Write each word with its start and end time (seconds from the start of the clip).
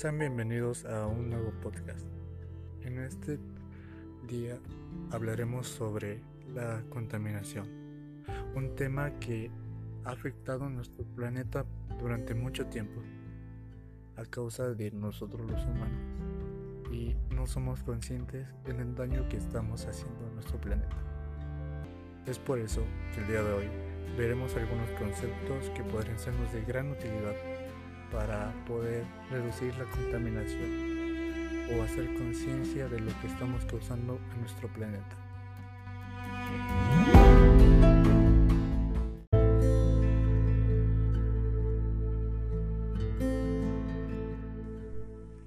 Sean 0.00 0.18
bienvenidos 0.18 0.86
a 0.86 1.06
un 1.06 1.28
nuevo 1.28 1.52
podcast. 1.60 2.06
En 2.80 3.00
este 3.00 3.38
día 4.26 4.58
hablaremos 5.10 5.68
sobre 5.68 6.22
la 6.54 6.82
contaminación, 6.88 7.66
un 8.54 8.74
tema 8.76 9.10
que 9.18 9.50
ha 10.04 10.12
afectado 10.12 10.64
a 10.64 10.70
nuestro 10.70 11.04
planeta 11.04 11.66
durante 11.98 12.34
mucho 12.34 12.64
tiempo 12.68 13.02
a 14.16 14.24
causa 14.24 14.70
de 14.70 14.90
nosotros 14.90 15.42
los 15.42 15.62
humanos 15.66 16.00
y 16.90 17.14
no 17.34 17.46
somos 17.46 17.82
conscientes 17.82 18.46
del 18.64 18.94
daño 18.94 19.28
que 19.28 19.36
estamos 19.36 19.84
haciendo 19.84 20.28
a 20.28 20.30
nuestro 20.30 20.58
planeta. 20.58 20.96
Es 22.24 22.38
por 22.38 22.58
eso 22.58 22.82
que 23.12 23.20
el 23.20 23.26
día 23.26 23.42
de 23.42 23.52
hoy 23.52 23.68
veremos 24.16 24.56
algunos 24.56 24.88
conceptos 24.92 25.68
que 25.74 25.84
podrían 25.84 26.18
sernos 26.18 26.50
de 26.54 26.64
gran 26.64 26.90
utilidad 26.90 27.34
para 28.10 28.52
poder 28.66 29.04
reducir 29.30 29.74
la 29.76 29.84
contaminación 29.84 30.90
o 31.72 31.82
hacer 31.82 32.12
conciencia 32.14 32.88
de 32.88 33.00
lo 33.00 33.12
que 33.20 33.28
estamos 33.28 33.64
causando 33.64 34.18
a 34.32 34.36
nuestro 34.38 34.68
planeta. 34.68 35.16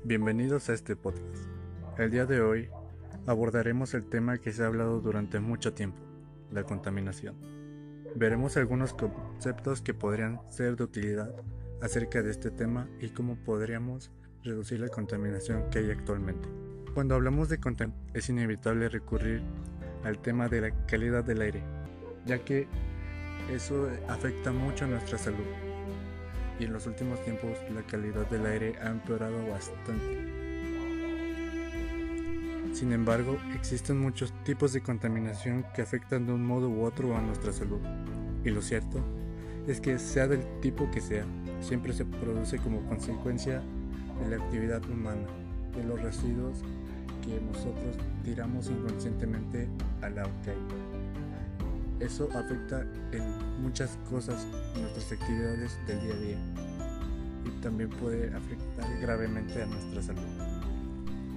Bienvenidos 0.06 0.70
a 0.70 0.74
este 0.74 0.96
podcast. 0.96 1.48
El 1.98 2.12
día 2.12 2.26
de 2.26 2.42
hoy 2.42 2.70
abordaremos 3.26 3.94
el 3.94 4.08
tema 4.08 4.38
que 4.38 4.54
se 4.54 4.64
ha 4.64 4.68
hablado 4.68 5.02
durante 5.02 5.40
mucho 5.40 5.74
tiempo, 5.74 6.00
la 6.52 6.64
contaminación. 6.64 7.36
Veremos 8.16 8.56
algunos 8.58 8.94
conceptos 8.94 9.82
que 9.82 9.94
podrían 9.94 10.40
ser 10.50 10.76
de 10.76 10.84
utilidad 10.84 11.34
acerca 11.84 12.24
de 12.24 12.32
este 12.32 12.50
tema 12.50 12.88
y 13.02 13.10
cómo 13.10 13.36
podríamos 13.36 14.10
reducir 14.42 14.80
la 14.80 14.88
contaminación 14.88 15.70
que 15.70 15.80
hay 15.80 15.92
actualmente. 15.92 16.48
Cuando 16.94 17.14
hablamos 17.14 17.50
de 17.50 17.60
contaminación 17.60 18.16
es 18.16 18.30
inevitable 18.30 18.88
recurrir 18.88 19.44
al 20.06 20.18
tema 20.20 20.48
de 20.48 20.62
la 20.62 20.86
calidad 20.86 21.26
del 21.26 21.42
aire, 21.42 21.62
ya 22.26 22.40
que 22.40 22.68
eso 23.52 23.90
afecta 24.08 24.54
mucho 24.54 24.86
a 24.86 24.88
nuestra 24.88 25.18
salud. 25.18 25.46
Y 26.58 26.64
en 26.64 26.72
los 26.74 26.88
últimos 26.88 27.22
tiempos 27.26 27.58
la 27.74 27.82
calidad 27.84 28.30
del 28.30 28.46
aire 28.46 28.76
ha 28.82 28.90
empeorado 28.90 29.46
bastante. 29.50 30.32
Sin 32.72 32.94
embargo, 32.94 33.38
existen 33.54 34.00
muchos 34.00 34.32
tipos 34.46 34.72
de 34.72 34.82
contaminación 34.82 35.66
que 35.76 35.82
afectan 35.82 36.26
de 36.26 36.34
un 36.34 36.46
modo 36.46 36.70
u 36.70 36.86
otro 36.86 37.16
a 37.18 37.22
nuestra 37.22 37.52
salud. 37.52 37.82
Y 38.46 38.52
lo 38.52 38.62
cierto 38.62 39.04
es 39.68 39.80
que 39.80 39.98
sea 40.00 40.28
del 40.28 40.44
tipo 40.62 40.90
que 40.92 41.02
sea, 41.02 41.26
siempre 41.62 41.94
se 41.94 42.06
produce 42.06 42.58
como 42.58 42.82
consecuencia 42.88 43.62
de 44.22 44.30
la 44.38 44.44
actividad 44.44 44.84
humana, 44.90 45.28
de 45.76 45.84
los 45.84 46.02
residuos 46.02 46.60
que 47.24 47.40
nosotros 47.40 47.98
tiramos 48.24 48.70
inconscientemente 48.70 49.68
al 50.02 50.20
agua. 50.20 50.32
Eso 52.00 52.28
afecta 52.36 52.86
en 53.14 53.62
muchas 53.62 53.98
cosas 54.10 54.46
nuestras 54.80 55.14
actividades 55.14 55.78
del 55.88 56.02
día 56.02 56.14
a 56.14 56.18
día 56.18 56.38
y 57.46 57.62
también 57.62 57.90
puede 57.90 58.34
afectar 58.34 58.86
gravemente 59.00 59.64
a 59.64 59.66
nuestra 59.66 60.02
salud. 60.02 60.22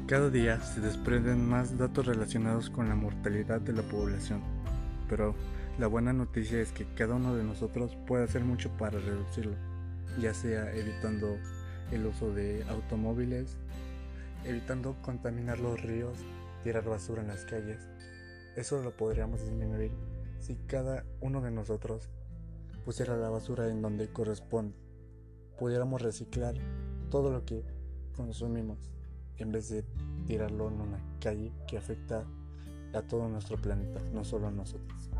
Cada 0.09 0.31
día 0.31 0.61
se 0.61 0.81
desprenden 0.81 1.49
más 1.49 1.79
datos 1.79 2.07
relacionados 2.07 2.71
con 2.71 2.89
la 2.89 2.95
mortalidad 2.95 3.61
de 3.61 3.73
la 3.73 3.83
población, 3.83 4.41
pero 5.09 5.35
la 5.79 5.89
buena 5.89 6.15
noticia 6.15 6.59
es 6.61 6.73
que 6.73 6.87
cada 6.95 7.17
uno 7.17 7.35
de 7.35 7.45
nosotros 7.45 7.97
puede 8.07 8.25
hacer 8.25 8.43
mucho 8.43 8.71
para 8.79 8.99
reducirlo, 8.99 9.57
ya 10.19 10.33
sea 10.33 10.75
evitando 10.75 11.37
el 11.93 12.07
uso 12.07 12.33
de 12.33 12.65
automóviles, 12.71 13.59
evitando 14.45 14.97
contaminar 15.03 15.59
los 15.59 15.83
ríos, 15.83 16.17
tirar 16.65 16.85
basura 16.85 17.21
en 17.21 17.29
las 17.29 17.45
calles. 17.45 17.87
Eso 18.57 18.83
lo 18.83 18.97
podríamos 18.97 19.43
disminuir 19.43 19.93
si 20.39 20.55
cada 20.67 21.05
uno 21.21 21.43
de 21.43 21.51
nosotros 21.51 22.09
pusiera 22.87 23.17
la 23.19 23.29
basura 23.29 23.69
en 23.69 23.83
donde 23.83 24.09
corresponde, 24.09 24.75
pudiéramos 25.59 26.01
reciclar 26.01 26.55
todo 27.11 27.31
lo 27.31 27.45
que 27.45 27.65
consumimos 28.17 28.79
en 29.37 29.53
vez 29.53 29.69
de 29.69 29.85
tirarlo 30.27 30.69
en 30.69 30.81
una 30.81 31.01
calle 31.21 31.53
que 31.69 31.77
afecta 31.77 32.25
a 32.95 33.03
todo 33.03 33.29
nuestro 33.29 33.59
planeta, 33.59 34.01
no 34.15 34.25
solo 34.25 34.47
a 34.47 34.51
nosotros. 34.51 35.11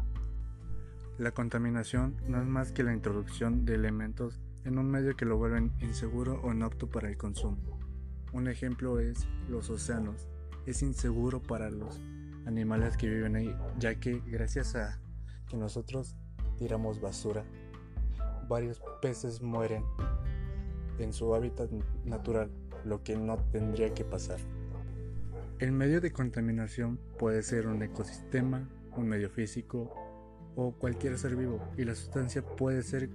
La 1.19 1.31
contaminación 1.31 2.15
no 2.29 2.43
es 2.43 2.47
más 2.47 2.73
que 2.73 2.83
la 2.83 2.93
introducción 2.93 3.65
de 3.65 3.75
elementos 3.75 4.39
en 4.67 4.79
un 4.79 4.91
medio 4.91 5.17
que 5.17 5.25
lo 5.25 5.39
vuelven 5.39 5.73
inseguro 5.81 6.43
o 6.43 6.53
inapto 6.53 6.91
para 6.91 7.09
el 7.09 7.17
consumo. 7.17 7.57
Un 8.35 8.49
ejemplo 8.49 9.01
es 9.01 9.27
los 9.49 9.71
océanos. 9.71 10.29
Es 10.67 10.83
inseguro 10.83 11.43
para 11.43 11.71
los 11.71 12.03
animales 12.45 12.99
que 12.99 13.09
viven 13.09 13.35
ahí, 13.35 13.57
ya 13.79 13.95
que 13.95 14.21
gracias 14.27 14.77
a 14.77 15.01
que 15.49 15.57
nosotros 15.57 16.17
tiramos 16.59 17.01
basura, 17.01 17.45
varios 18.47 18.83
peces 19.01 19.41
mueren 19.41 19.85
en 20.99 21.15
su 21.15 21.35
hábitat 21.35 21.71
natural 22.05 22.51
lo 22.85 23.03
que 23.03 23.17
no 23.17 23.39
tendría 23.53 23.95
que 23.95 24.05
pasar. 24.05 24.39
El 25.61 25.73
medio 25.73 26.03
de 26.03 26.13
contaminación 26.13 27.01
puede 27.19 27.43
ser 27.43 27.69
un 27.69 27.83
ecosistema, 27.83 28.69
un 28.97 29.09
medio 29.09 29.31
físico 29.31 30.06
o 30.57 30.73
cualquier 30.73 31.19
ser 31.19 31.37
vivo 31.37 31.61
y 31.77 31.85
la 31.85 31.95
sustancia 31.95 32.43
puede 32.43 32.83
ser 32.83 33.09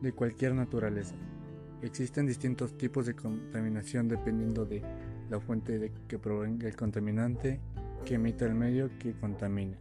de 0.00 0.12
cualquier 0.12 0.54
naturaleza. 0.54 1.14
Existen 1.82 2.26
distintos 2.26 2.76
tipos 2.76 3.06
de 3.06 3.14
contaminación 3.14 4.08
dependiendo 4.08 4.64
de 4.64 4.82
la 5.30 5.40
fuente 5.40 5.78
de 5.78 5.92
que 6.08 6.18
provenga 6.18 6.66
el 6.66 6.76
contaminante 6.76 7.60
que 8.04 8.14
emita 8.14 8.44
el 8.44 8.54
medio 8.54 8.90
que 8.98 9.12
contamina. 9.12 9.78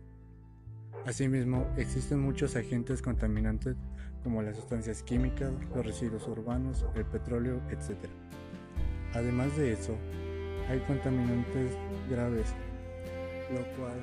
Asimismo, 1.05 1.67
existen 1.77 2.19
muchos 2.19 2.55
agentes 2.55 3.01
contaminantes 3.01 3.75
como 4.23 4.41
las 4.41 4.55
sustancias 4.55 5.03
químicas, 5.03 5.51
los 5.75 5.85
residuos 5.85 6.27
urbanos, 6.27 6.83
el 6.95 7.05
petróleo, 7.05 7.61
etc. 7.69 8.09
Además 9.13 9.55
de 9.55 9.73
eso, 9.73 9.95
hay 10.67 10.79
contaminantes 10.79 11.71
graves, 12.09 12.47
lo 13.51 13.59
cual, 13.77 13.99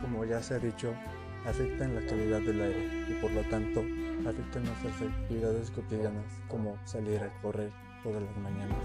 como 0.00 0.24
ya 0.24 0.42
se 0.42 0.54
ha 0.54 0.58
dicho, 0.58 0.94
afecta 1.46 1.84
en 1.84 1.94
la 1.94 2.00
calidad 2.06 2.40
del 2.40 2.60
aire 2.60 2.88
y 3.08 3.14
por 3.20 3.30
lo 3.30 3.42
tanto 3.42 3.84
afecta 4.28 4.60
nuestras 4.60 5.02
actividades 5.02 5.70
cotidianas 5.70 6.24
como 6.48 6.76
salir 6.84 7.20
a 7.20 7.30
correr 7.40 7.70
todas 8.02 8.22
las 8.22 8.36
mañanas. 8.38 8.78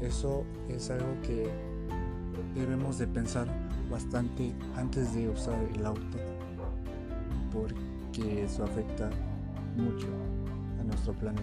Eso 0.00 0.44
es 0.68 0.90
algo 0.90 1.20
que 1.22 1.48
debemos 2.54 2.98
de 2.98 3.06
pensar 3.06 3.48
bastante 3.90 4.52
antes 4.76 5.14
de 5.14 5.28
usar 5.28 5.58
el 5.74 5.86
auto 5.86 6.18
porque 7.52 8.42
eso 8.42 8.64
afecta 8.64 9.10
mucho 9.76 10.08
a 10.80 10.84
nuestro 10.84 11.12
planeta. 11.14 11.42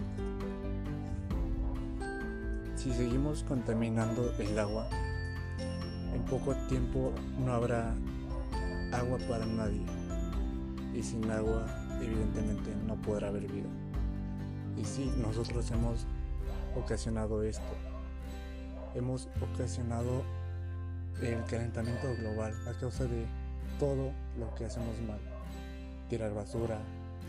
Si 2.74 2.92
seguimos 2.92 3.44
contaminando 3.44 4.32
el 4.38 4.58
agua, 4.58 4.88
en 6.14 6.22
poco 6.22 6.54
tiempo 6.68 7.12
no 7.38 7.52
habrá 7.52 7.94
agua 8.92 9.18
para 9.28 9.46
nadie. 9.46 9.84
Y 10.94 11.02
sin 11.02 11.30
agua, 11.30 11.66
evidentemente, 12.00 12.74
no 12.86 12.96
podrá 12.96 13.28
haber 13.28 13.50
vida. 13.50 13.68
Y 14.76 14.84
sí, 14.84 15.10
nosotros 15.18 15.70
hemos 15.70 16.06
ocasionado 16.76 17.42
esto. 17.42 17.74
Hemos 18.94 19.28
ocasionado 19.40 20.22
el 21.22 21.42
calentamiento 21.44 22.14
global 22.16 22.54
a 22.68 22.78
causa 22.78 23.04
de 23.04 23.26
todo 23.78 24.12
lo 24.38 24.54
que 24.54 24.66
hacemos 24.66 25.00
mal. 25.06 25.20
Tirar 26.08 26.34
basura, 26.34 26.78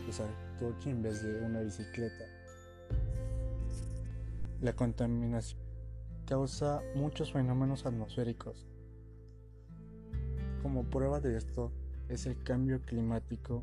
usar 0.08 0.28
coche 0.58 0.90
en 0.90 1.02
vez 1.02 1.22
de 1.22 1.40
una 1.44 1.60
bicicleta, 1.60 2.24
la 4.60 4.72
contaminación 4.72 5.60
causa 6.26 6.80
muchos 6.94 7.32
fenómenos 7.32 7.84
atmosféricos. 7.84 8.66
Como 10.64 10.82
prueba 10.82 11.20
de 11.20 11.36
esto 11.36 11.70
es 12.08 12.24
el 12.24 12.42
cambio 12.42 12.80
climático 12.86 13.62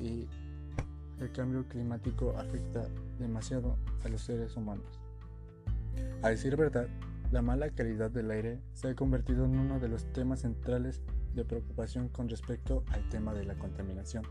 y 0.00 0.26
el 1.20 1.30
cambio 1.32 1.68
climático 1.68 2.34
afecta 2.38 2.88
demasiado 3.18 3.76
a 4.02 4.08
los 4.08 4.22
seres 4.22 4.56
humanos. 4.56 4.86
A 6.22 6.30
decir 6.30 6.56
verdad, 6.56 6.88
la 7.32 7.42
mala 7.42 7.68
calidad 7.68 8.10
del 8.10 8.30
aire 8.30 8.62
se 8.72 8.88
ha 8.88 8.94
convertido 8.94 9.44
en 9.44 9.58
uno 9.58 9.78
de 9.78 9.88
los 9.88 10.10
temas 10.14 10.40
centrales 10.40 11.02
de 11.34 11.44
preocupación 11.44 12.08
con 12.08 12.30
respecto 12.30 12.82
al 12.88 13.06
tema 13.10 13.34
de 13.34 13.44
la 13.44 13.56
contaminación. 13.56 14.24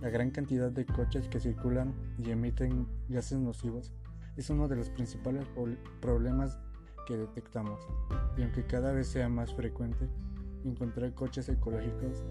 La 0.00 0.08
gran 0.08 0.30
cantidad 0.30 0.70
de 0.70 0.86
coches 0.86 1.28
que 1.28 1.38
circulan 1.38 1.92
y 2.16 2.30
emiten 2.30 2.88
gases 3.10 3.38
nocivos 3.38 3.92
es 4.38 4.48
uno 4.48 4.68
de 4.68 4.76
los 4.76 4.88
principales 4.88 5.44
problemas 6.00 6.56
que 7.06 7.16
detectamos, 7.16 7.80
y 8.36 8.42
aunque 8.42 8.66
cada 8.66 8.92
vez 8.92 9.06
sea 9.06 9.28
más 9.28 9.54
frecuente 9.54 10.08
encontrar 10.64 11.14
coches 11.14 11.48
ecológicos, 11.48 12.24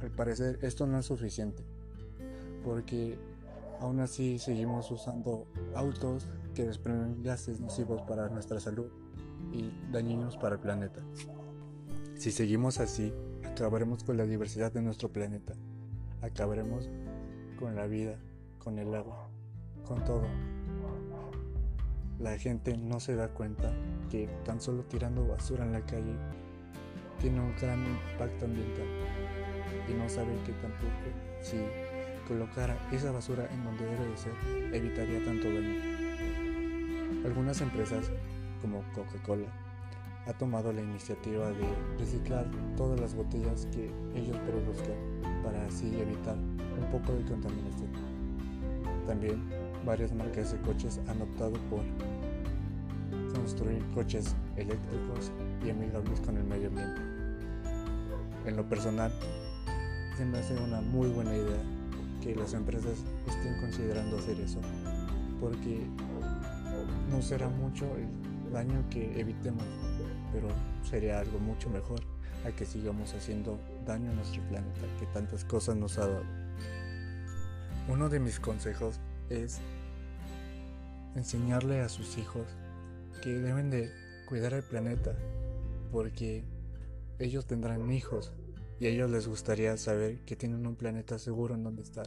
al 0.00 0.10
parecer 0.10 0.58
esto 0.62 0.86
no 0.86 0.98
es 0.98 1.06
suficiente, 1.06 1.64
porque 2.64 3.18
Aún 3.80 4.00
así 4.00 4.38
seguimos 4.38 4.90
usando 4.90 5.46
autos 5.74 6.26
que 6.54 6.64
desprenden 6.64 7.22
gases 7.22 7.60
nocivos 7.60 8.00
para 8.02 8.28
nuestra 8.28 8.58
salud 8.58 8.86
y 9.52 9.70
dañinos 9.92 10.36
para 10.36 10.54
el 10.54 10.60
planeta. 10.60 11.00
Si 12.16 12.30
seguimos 12.30 12.80
así, 12.80 13.12
acabaremos 13.44 14.02
con 14.02 14.16
la 14.16 14.24
diversidad 14.24 14.72
de 14.72 14.80
nuestro 14.80 15.10
planeta. 15.10 15.54
Acabaremos 16.22 16.88
con 17.58 17.76
la 17.76 17.86
vida, 17.86 18.18
con 18.58 18.78
el 18.78 18.94
agua, 18.94 19.28
con 19.84 20.02
todo. 20.04 20.55
La 22.18 22.38
gente 22.38 22.76
no 22.78 22.98
se 22.98 23.14
da 23.14 23.28
cuenta 23.28 23.72
que 24.10 24.26
tan 24.44 24.58
solo 24.60 24.84
tirando 24.84 25.26
basura 25.26 25.64
en 25.64 25.72
la 25.72 25.82
calle 25.82 26.16
tiene 27.20 27.40
un 27.40 27.54
gran 27.56 27.84
impacto 27.84 28.46
ambiental 28.46 28.86
y 29.88 29.92
no 29.92 30.08
sabe 30.08 30.34
que 30.46 30.52
tampoco 30.52 30.92
si 31.42 31.58
colocara 32.26 32.76
esa 32.90 33.12
basura 33.12 33.46
en 33.52 33.64
donde 33.64 33.84
debe 33.84 34.06
de 34.06 34.16
ser 34.16 34.32
evitaría 34.72 35.24
tanto 35.24 35.46
daño. 35.46 35.80
Algunas 37.26 37.60
empresas 37.60 38.10
como 38.62 38.82
Coca-Cola 38.94 39.48
ha 40.26 40.32
tomado 40.32 40.72
la 40.72 40.80
iniciativa 40.80 41.50
de 41.50 41.66
reciclar 41.98 42.50
todas 42.76 42.98
las 42.98 43.14
botellas 43.14 43.66
que 43.66 43.90
ellos 44.14 44.36
produzcan 44.38 44.96
para 45.44 45.64
así 45.66 46.00
evitar 46.00 46.36
un 46.36 46.90
poco 46.90 47.12
de 47.12 47.24
contaminación. 47.24 47.90
También 49.06 49.48
varias 49.86 50.12
marcas 50.12 50.52
de 50.52 50.58
coches 50.62 51.00
han 51.06 51.22
optado 51.22 51.52
por 51.70 51.82
construir 53.32 53.82
coches 53.94 54.34
eléctricos 54.56 55.30
y 55.64 55.70
amigables 55.70 56.20
con 56.20 56.36
el 56.36 56.44
medio 56.44 56.68
ambiente. 56.68 57.00
En 58.44 58.56
lo 58.56 58.68
personal, 58.68 59.12
se 60.16 60.24
me 60.24 60.38
hace 60.38 60.54
una 60.54 60.80
muy 60.80 61.08
buena 61.08 61.34
idea 61.34 61.62
que 62.20 62.34
las 62.34 62.52
empresas 62.52 62.98
estén 63.28 63.60
considerando 63.60 64.18
hacer 64.18 64.40
eso, 64.40 64.58
porque 65.40 65.86
no 67.10 67.22
será 67.22 67.48
mucho 67.48 67.86
el 67.96 68.52
daño 68.52 68.82
que 68.90 69.20
evitemos, 69.20 69.64
pero 70.32 70.48
sería 70.82 71.20
algo 71.20 71.38
mucho 71.38 71.70
mejor 71.70 72.00
a 72.44 72.50
que 72.50 72.64
sigamos 72.64 73.14
haciendo 73.14 73.58
daño 73.86 74.10
a 74.10 74.14
nuestro 74.14 74.42
planeta 74.48 74.80
que 74.98 75.06
tantas 75.06 75.44
cosas 75.44 75.76
nos 75.76 75.96
ha 75.98 76.08
dado. 76.08 76.24
Uno 77.88 78.08
de 78.08 78.18
mis 78.18 78.40
consejos 78.40 78.98
es 79.30 79.60
enseñarle 81.16 81.80
a 81.80 81.88
sus 81.88 82.18
hijos 82.18 82.46
que 83.22 83.30
deben 83.30 83.70
de 83.70 83.90
cuidar 84.28 84.52
el 84.52 84.62
planeta 84.62 85.16
porque 85.90 86.44
ellos 87.18 87.46
tendrán 87.46 87.90
hijos 87.90 88.32
y 88.78 88.86
a 88.86 88.90
ellos 88.90 89.10
les 89.10 89.26
gustaría 89.26 89.76
saber 89.76 90.20
que 90.26 90.36
tienen 90.36 90.66
un 90.66 90.76
planeta 90.76 91.18
seguro 91.18 91.54
en 91.54 91.64
donde 91.64 91.82
estar, 91.82 92.06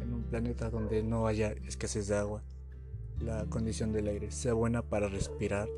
en 0.00 0.14
un 0.14 0.22
planeta 0.22 0.70
donde 0.70 1.02
no 1.02 1.26
haya 1.26 1.52
escasez 1.66 2.06
de 2.06 2.16
agua, 2.16 2.44
la 3.20 3.46
condición 3.46 3.92
del 3.92 4.08
aire 4.08 4.30
sea 4.30 4.52
buena 4.52 4.82
para 4.82 5.08
respirar, 5.08 5.68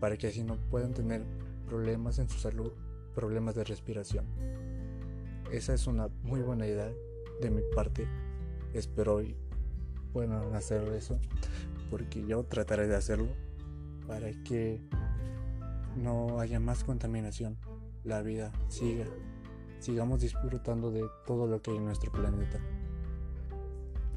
para 0.00 0.16
que 0.16 0.26
así 0.26 0.44
no 0.44 0.56
puedan 0.70 0.92
tener 0.92 1.24
problemas 1.66 2.18
en 2.18 2.28
su 2.28 2.38
salud, 2.38 2.72
problemas 3.14 3.54
de 3.54 3.64
respiración. 3.64 4.26
Esa 5.50 5.72
es 5.72 5.86
una 5.86 6.08
muy 6.22 6.40
buena 6.40 6.66
idea 6.66 6.92
de 7.40 7.50
mi 7.50 7.62
parte. 7.74 8.06
Espero 8.74 9.16
hoy 9.16 9.34
puedan 10.12 10.54
hacer 10.54 10.82
eso, 10.92 11.18
porque 11.90 12.24
yo 12.26 12.44
trataré 12.44 12.86
de 12.86 12.96
hacerlo 12.96 13.28
para 14.06 14.30
que 14.44 14.80
no 15.96 16.40
haya 16.40 16.60
más 16.60 16.84
contaminación, 16.84 17.58
la 18.04 18.22
vida 18.22 18.52
siga, 18.68 19.06
sigamos 19.80 20.20
disfrutando 20.20 20.90
de 20.90 21.04
todo 21.26 21.46
lo 21.46 21.60
que 21.60 21.72
hay 21.72 21.76
en 21.76 21.84
nuestro 21.84 22.10
planeta, 22.12 22.58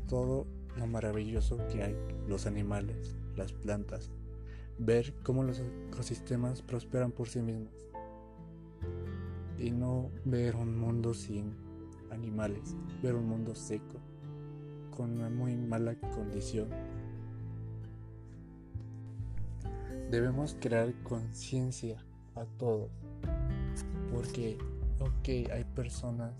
todo 0.08 0.48
lo 0.78 0.88
maravilloso 0.88 1.58
que 1.68 1.84
hay, 1.84 1.98
los 2.28 2.46
animales, 2.46 3.16
las 3.36 3.52
plantas, 3.52 4.12
ver 4.78 5.14
cómo 5.24 5.44
los 5.44 5.60
ecosistemas 5.60 6.62
prosperan 6.62 7.12
por 7.12 7.28
sí 7.28 7.42
mismos. 7.42 7.74
Y 9.58 9.72
no 9.72 10.10
ver 10.26 10.56
un 10.56 10.78
mundo 10.80 11.14
sin 11.14 11.54
animales, 12.10 12.76
ver 13.04 13.16
un 13.16 13.28
mundo 13.28 13.54
seco, 13.56 14.00
con 14.96 15.12
una 15.12 15.30
muy 15.30 15.56
mala 15.56 15.96
condición 16.16 16.70
debemos 20.12 20.58
crear 20.60 20.94
conciencia 21.04 21.98
a 22.36 22.44
todos. 22.60 22.92
Porque, 24.14 24.58
ok, 25.00 25.52
hay 25.54 25.64
personas 25.74 26.34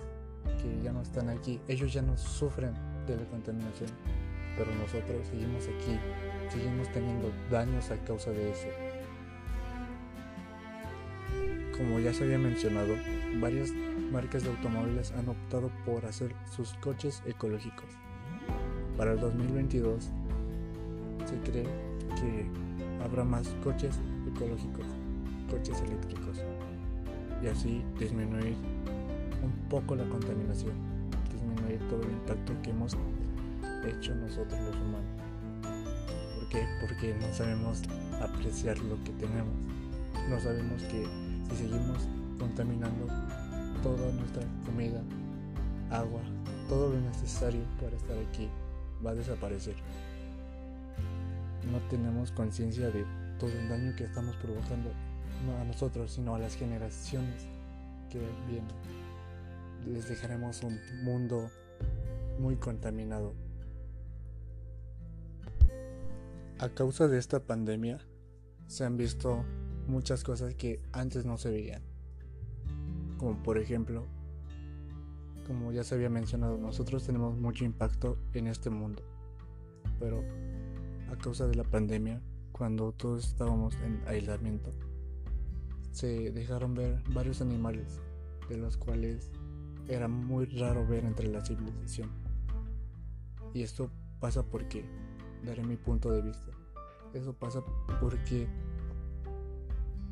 que 0.62 0.84
ya 0.84 0.92
no 0.92 1.02
están 1.02 1.30
aquí, 1.30 1.60
ellos 1.70 1.94
ya 1.94 2.02
no 2.02 2.18
sufren 2.18 2.74
de 3.08 3.16
la 3.16 3.24
contaminación, 3.30 3.90
pero 4.58 4.70
nosotros 4.76 5.26
seguimos 5.28 5.64
aquí, 5.64 5.98
seguimos 6.50 6.92
teniendo 6.92 7.32
daños 7.50 7.90
a 7.92 7.98
causa 8.04 8.32
de 8.32 8.52
eso. 8.52 8.68
Como 11.78 12.00
ya 12.00 12.14
se 12.14 12.26
había 12.26 12.38
mencionado, 12.38 12.94
varias 13.40 13.72
marcas 14.12 14.44
de 14.44 14.50
automóviles 14.50 15.14
han 15.14 15.30
optado 15.30 15.72
por 15.86 16.06
hacer 16.06 16.36
sus 16.54 16.74
coches 16.76 17.24
ecológicos. 17.26 17.88
Para 18.98 19.14
el 19.14 19.20
2022 19.22 20.12
se 21.26 21.38
cree 21.50 21.64
que 22.20 22.71
habrá 23.04 23.24
más 23.24 23.48
coches 23.64 24.00
ecológicos, 24.28 24.86
coches 25.50 25.82
eléctricos 25.82 26.38
y 27.44 27.48
así 27.48 27.84
disminuir 28.00 28.56
un 29.44 29.52
poco 29.70 29.96
la 29.96 30.08
contaminación, 30.08 30.74
disminuir 31.32 31.80
todo 31.90 32.02
el 32.04 32.12
impacto 32.12 32.54
que 32.62 32.70
hemos 32.70 32.96
hecho 33.88 34.16
nosotros 34.16 34.60
los 34.60 34.76
humanos. 34.76 35.10
¿Por 36.36 36.50
qué? 36.50 36.66
Porque 36.80 37.16
no 37.20 37.34
sabemos 37.34 37.82
apreciar 38.22 38.78
lo 38.80 39.02
que 39.04 39.12
tenemos. 39.14 39.56
No 40.30 40.40
sabemos 40.40 40.84
que 40.84 41.06
si 41.50 41.64
seguimos 41.64 42.08
contaminando 42.40 43.08
toda 43.82 44.12
nuestra 44.14 44.44
comida, 44.66 45.02
agua, 45.90 46.22
todo 46.70 46.94
lo 46.94 47.02
necesario 47.02 47.62
para 47.82 47.96
estar 47.98 48.18
aquí 48.18 48.48
va 49.06 49.12
a 49.12 49.16
desaparecer 49.16 49.76
no 51.70 51.80
tenemos 51.90 52.32
conciencia 52.32 52.90
de 52.90 53.06
todo 53.40 53.52
el 53.52 53.70
daño 53.70 53.96
que 53.96 54.06
estamos 54.06 54.36
provocando, 54.38 54.92
no 55.46 55.58
a 55.58 55.64
nosotros, 55.64 56.12
sino 56.12 56.36
a 56.36 56.40
las 56.40 56.56
generaciones 56.56 57.48
que 58.10 58.20
vienen. 58.48 58.76
Les 59.88 60.08
dejaremos 60.08 60.64
un 60.64 60.80
mundo 61.04 61.50
muy 62.40 62.56
contaminado. 62.56 63.34
A 66.60 66.70
causa 66.70 67.08
de 67.08 67.18
esta 67.18 67.40
pandemia 67.40 68.00
se 68.68 68.86
han 68.86 68.98
visto 68.98 69.44
muchas 69.88 70.24
cosas 70.24 70.54
que 70.54 70.80
antes 70.92 71.26
no 71.26 71.38
se 71.38 71.50
veían. 71.50 71.82
Como 73.18 73.42
por 73.42 73.58
ejemplo, 73.58 74.06
como 75.48 75.72
ya 75.72 75.84
se 75.84 75.96
había 75.96 76.10
mencionado, 76.10 76.58
nosotros 76.58 77.06
tenemos 77.06 77.38
mucho 77.38 77.66
impacto 77.66 78.18
en 78.34 78.48
este 78.48 78.70
mundo. 78.70 79.04
Pero 80.00 80.24
a 81.12 81.18
causa 81.18 81.46
de 81.48 81.56
la 81.56 81.64
pandemia, 81.64 82.22
cuando 82.52 82.94
todos 82.94 83.28
estábamos 83.28 83.76
en 83.82 84.02
aislamiento, 84.08 84.72
se 85.92 86.32
dejaron 86.32 86.74
ver 86.74 87.04
varios 87.14 87.42
animales, 87.42 88.00
de 88.48 88.58
los 88.58 88.78
cuales 88.78 89.30
era 89.88 90.08
muy 90.08 90.46
raro 90.46 90.88
ver 90.88 91.04
entre 91.04 91.28
la 91.28 91.44
civilización. 91.44 92.10
Y 93.54 93.62
esto 93.62 93.92
pasa 94.20 94.44
porque, 94.44 94.86
daré 95.44 95.64
mi 95.64 95.76
punto 95.76 96.12
de 96.12 96.22
vista, 96.22 96.52
eso 97.14 97.34
pasa 97.34 97.62
porque 98.00 98.48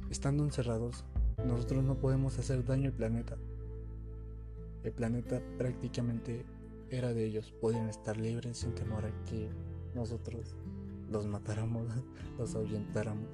estando 0.09 0.43
encerrados, 0.43 1.05
nosotros 1.45 1.81
no 1.83 1.95
podemos 1.95 2.37
hacer 2.37 2.65
daño 2.65 2.87
al 2.87 2.95
planeta. 2.95 3.37
El 4.83 4.91
planeta 4.91 5.41
prácticamente 5.57 6.45
era 6.89 7.13
de 7.13 7.25
ellos, 7.25 7.53
podían 7.61 7.87
estar 7.87 8.17
libres 8.17 8.57
sin 8.57 8.75
temor 8.75 9.05
a 9.05 9.25
que 9.25 9.49
nosotros 9.95 10.55
los 11.11 11.25
matáramos, 11.27 11.87
los 12.37 12.55
ahuyentáramos, 12.55 13.29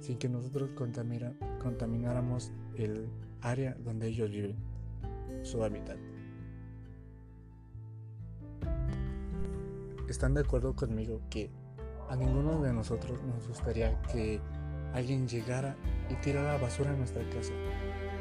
sin 0.00 0.18
que 0.18 0.28
nosotros 0.28 0.70
contamináramos 0.74 2.52
el 2.76 3.08
área 3.40 3.76
donde 3.84 4.08
ellos 4.08 4.30
viven, 4.30 4.56
su 5.42 5.62
hábitat. 5.62 5.96
¿Están 10.08 10.34
de 10.34 10.40
acuerdo 10.40 10.74
conmigo 10.74 11.20
que 11.28 11.50
a 12.08 12.16
ninguno 12.16 12.62
de 12.62 12.72
nosotros 12.72 13.22
nos 13.24 13.46
gustaría 13.46 14.00
que 14.02 14.40
alguien 14.94 15.28
llegara 15.28 15.76
y 16.08 16.14
tirara 16.22 16.56
basura 16.56 16.92
en 16.92 16.98
nuestra 16.98 17.22
casa? 17.28 17.52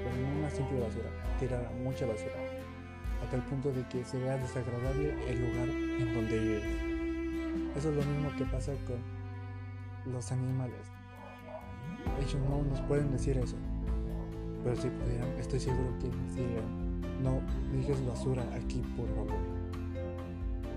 Pero 0.04 0.28
no 0.28 0.40
una 0.40 0.50
simple 0.50 0.82
basura, 0.82 1.10
tirara 1.40 1.72
mucha 1.84 2.06
basura, 2.06 2.36
a 3.26 3.30
tal 3.30 3.42
punto 3.46 3.72
de 3.72 3.88
que 3.88 4.04
se 4.04 4.20
vea 4.20 4.38
desagradable 4.38 5.16
el 5.30 5.40
lugar 5.40 5.70
en 5.70 6.14
donde 6.14 6.40
vives. 6.40 6.87
Eso 7.78 7.92
es 7.92 7.96
lo 7.96 8.12
mismo 8.12 8.36
que 8.36 8.46
pasa 8.46 8.74
con 8.88 10.12
los 10.12 10.32
animales. 10.32 10.82
Ellos 12.20 12.38
no 12.50 12.64
nos 12.64 12.82
pueden 12.82 13.12
decir 13.12 13.38
eso. 13.38 13.56
Pero 14.64 14.76
si 14.76 14.90
pudieran, 14.90 15.30
estoy 15.38 15.60
seguro 15.60 15.90
que 16.00 16.10
dirían, 16.34 17.02
no 17.22 17.40
dejes 17.72 18.04
basura 18.04 18.44
aquí, 18.56 18.82
por 18.98 19.08
favor. 19.10 19.38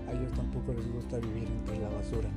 a 0.07 0.11
ellos 0.11 0.31
tampoco 0.33 0.73
les 0.73 0.93
gusta 0.93 1.17
vivir 1.17 1.47
entre 1.47 1.79
la 1.79 1.89
basura. 1.89 2.29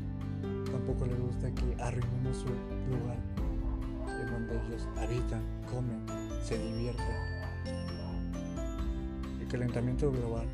Tampoco 0.72 1.04
les 1.04 1.20
gusta 1.20 1.50
que 1.54 1.82
arruinemos 1.82 2.34
su 2.38 2.48
lugar 2.88 3.18
en 4.08 4.26
donde 4.32 4.54
ellos 4.66 4.88
habitan, 4.96 5.42
comen, 5.70 6.06
se 6.42 6.56
divierten. 6.56 7.04
El 9.42 9.46
calentamiento 9.46 10.10
global 10.10 10.46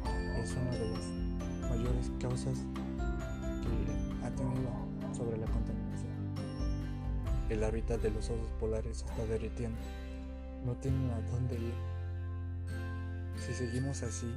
es 0.43 0.53
una 0.55 0.71
de 0.73 0.89
las 0.91 1.71
mayores 1.71 2.11
causas 2.19 2.59
sobre 5.13 5.37
la 5.37 5.47
contaminación. 5.47 6.11
El 7.49 7.65
hábitat 7.65 8.01
de 8.01 8.11
los 8.11 8.31
osos 8.31 8.51
polares 8.59 9.05
está 9.09 9.27
derritiendo. 9.27 9.79
No 10.65 10.75
tienen 10.75 11.11
a 11.11 11.21
dónde 11.31 11.57
ir. 11.57 11.75
Si 13.37 13.53
seguimos 13.55 14.03
así, 14.03 14.33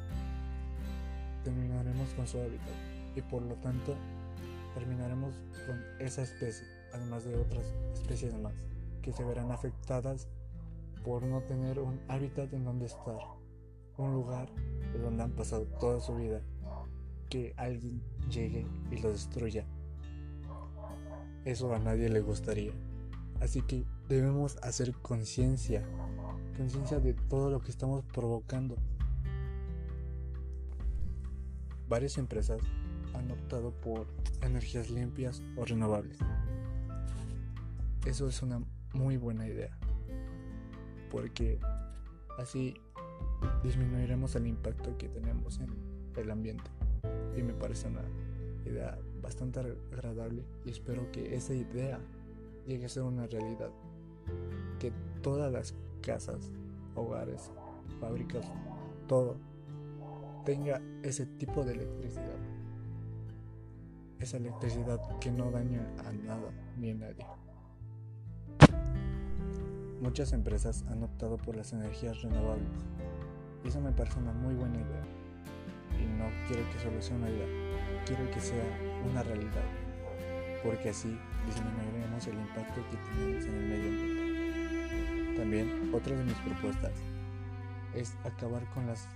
terminaremos 1.43 2.09
con 2.15 2.27
su 2.27 2.39
hábitat 2.39 2.73
y 3.15 3.21
por 3.21 3.41
lo 3.43 3.55
tanto 3.55 3.95
terminaremos 4.73 5.33
con 5.67 5.79
esa 5.99 6.23
especie, 6.23 6.65
además 6.93 7.23
de 7.25 7.35
otras 7.35 7.65
especies 7.93 8.33
más, 8.35 8.53
que 9.01 9.11
se 9.11 9.23
verán 9.23 9.51
afectadas 9.51 10.27
por 11.03 11.23
no 11.23 11.41
tener 11.41 11.79
un 11.79 11.99
hábitat 12.07 12.51
en 12.53 12.63
donde 12.63 12.85
estar, 12.85 13.19
un 13.97 14.13
lugar 14.13 14.49
de 14.93 14.99
donde 14.99 15.23
han 15.23 15.31
pasado 15.31 15.65
toda 15.79 15.99
su 15.99 16.15
vida, 16.15 16.41
que 17.29 17.53
alguien 17.57 18.01
llegue 18.29 18.65
y 18.89 18.97
lo 18.99 19.11
destruya. 19.11 19.65
Eso 21.45 21.73
a 21.73 21.79
nadie 21.79 22.09
le 22.09 22.21
gustaría. 22.21 22.71
Así 23.41 23.61
que 23.61 23.83
debemos 24.07 24.57
hacer 24.63 24.93
conciencia, 24.93 25.83
conciencia 26.55 26.99
de 26.99 27.13
todo 27.13 27.49
lo 27.49 27.61
que 27.61 27.71
estamos 27.71 28.03
provocando 28.13 28.77
varias 31.93 32.17
empresas 32.17 32.59
han 33.13 33.29
optado 33.29 33.71
por 33.71 34.07
energías 34.41 34.89
limpias 34.89 35.43
o 35.55 35.63
renovables. 35.63 36.17
Eso 38.05 38.27
es 38.27 38.41
una 38.41 38.63
muy 38.93 39.17
buena 39.17 39.47
idea, 39.47 39.77
porque 41.11 41.59
así 42.39 42.73
disminuiremos 43.63 44.35
el 44.35 44.47
impacto 44.47 44.97
que 44.97 45.07
tenemos 45.07 45.59
en 45.59 45.69
el 46.15 46.31
ambiente. 46.31 46.69
Y 47.37 47.43
me 47.43 47.53
parece 47.53 47.87
una 47.89 48.01
idea 48.65 48.97
bastante 49.23 49.61
agradable 49.91 50.43
y 50.65 50.69
espero 50.69 51.11
que 51.11 51.35
esa 51.35 51.53
idea 51.53 51.99
llegue 52.67 52.85
a 52.85 52.89
ser 52.89 53.03
una 53.03 53.25
realidad. 53.25 53.71
Que 54.79 54.91
todas 55.21 55.51
las 55.51 55.73
casas, 56.01 56.51
hogares, 56.93 57.51
fábricas, 57.99 58.45
todo 59.07 59.37
tenga 60.45 60.81
ese 61.01 61.25
tipo 61.25 61.63
de 61.63 61.73
electricidad. 61.73 62.37
Esa 64.19 64.37
electricidad 64.37 64.99
que 65.19 65.31
no 65.31 65.49
daña 65.49 65.81
a 66.05 66.11
nada 66.11 66.51
ni 66.77 66.91
a 66.91 66.95
nadie. 66.95 67.25
Muchas 70.01 70.33
empresas 70.33 70.83
han 70.89 71.01
optado 71.01 71.37
por 71.37 71.55
las 71.55 71.71
energías 71.71 72.21
renovables 72.21 72.67
y 73.63 73.69
eso 73.69 73.79
me 73.79 73.93
parece 73.93 74.19
una 74.19 74.33
muy 74.33 74.53
buena 74.53 74.75
idea. 74.75 75.03
Y 76.01 76.05
no 76.05 76.25
quiero 76.47 76.69
que 76.71 76.79
solo 76.79 77.01
sea 77.01 77.17
quiero 78.05 78.29
que 78.31 78.41
sea 78.41 78.92
una 79.09 79.23
realidad, 79.23 79.63
porque 80.63 80.89
así 80.89 81.17
disminuiremos 81.45 82.27
el 82.27 82.35
impacto 82.35 82.81
que 82.89 82.97
tenemos 82.97 83.45
en 83.45 83.55
el 83.55 83.65
medio 83.69 83.89
ambiente. 83.89 85.37
También 85.37 85.91
otra 85.93 86.15
de 86.15 86.23
mis 86.23 86.35
propuestas 86.35 86.91
es 87.93 88.15
acabar 88.23 88.63
con 88.73 88.87
las 88.87 89.07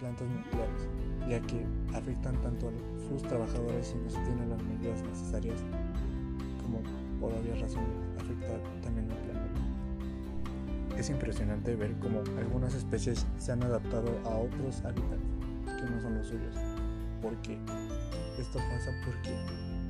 plantas 0.00 0.26
nucleares, 0.28 0.88
ya 1.28 1.40
que 1.40 1.64
afectan 1.96 2.40
tanto 2.42 2.68
a 2.68 2.72
sus 3.08 3.22
trabajadores 3.22 3.86
si 3.86 3.94
no 3.96 4.10
se 4.10 4.18
tienen 4.20 4.50
las 4.50 4.62
medidas 4.62 5.02
necesarias, 5.02 5.60
como 6.62 6.80
por 7.20 7.32
obvias 7.32 7.60
razones 7.60 7.88
afectar 8.18 8.60
también 8.82 9.10
al 9.10 9.18
planeta. 9.18 10.98
Es 10.98 11.08
impresionante 11.10 11.76
ver 11.76 11.94
cómo 12.00 12.22
algunas 12.38 12.74
especies 12.74 13.26
se 13.38 13.52
han 13.52 13.62
adaptado 13.62 14.10
a 14.24 14.36
otros 14.36 14.84
hábitats 14.84 15.22
que 15.64 15.90
no 15.90 16.00
son 16.00 16.18
los 16.18 16.26
suyos. 16.26 16.56
¿Por 17.22 17.36
qué? 17.42 17.58
Esto 18.38 18.58
pasa 18.58 18.90
porque, 19.04 19.36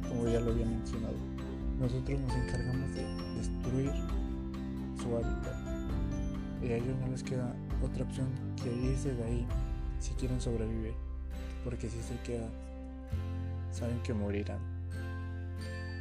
como 0.09 0.29
ya 0.29 0.41
lo 0.41 0.51
había 0.51 0.67
mencionado, 0.67 1.15
nosotros 1.79 2.21
nos 2.21 2.35
encargamos 2.35 2.95
de 2.95 3.05
destruir 3.37 3.93
su 5.01 5.17
hábitat 5.17 5.57
y 6.63 6.73
a 6.73 6.77
ellos 6.77 6.97
no 7.01 7.09
les 7.09 7.23
queda 7.23 7.55
otra 7.83 8.05
opción 8.05 8.29
que 8.63 8.73
irse 8.73 9.15
de 9.15 9.25
ahí 9.25 9.47
si 9.99 10.13
quieren 10.15 10.41
sobrevivir, 10.41 10.95
porque 11.65 11.89
si 11.89 12.01
se 12.03 12.17
quedan, 12.21 12.51
saben 13.73 14.01
que 14.03 14.15
morirán. 14.15 14.61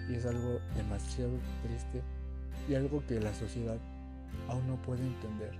Y 0.09 0.15
es 0.15 0.25
algo 0.25 0.59
demasiado 0.75 1.37
triste 1.63 2.01
y 2.67 2.75
algo 2.75 3.03
que 3.07 3.19
la 3.19 3.33
sociedad 3.33 3.77
aún 4.47 4.67
no 4.67 4.81
puede 4.81 5.03
entender. 5.03 5.51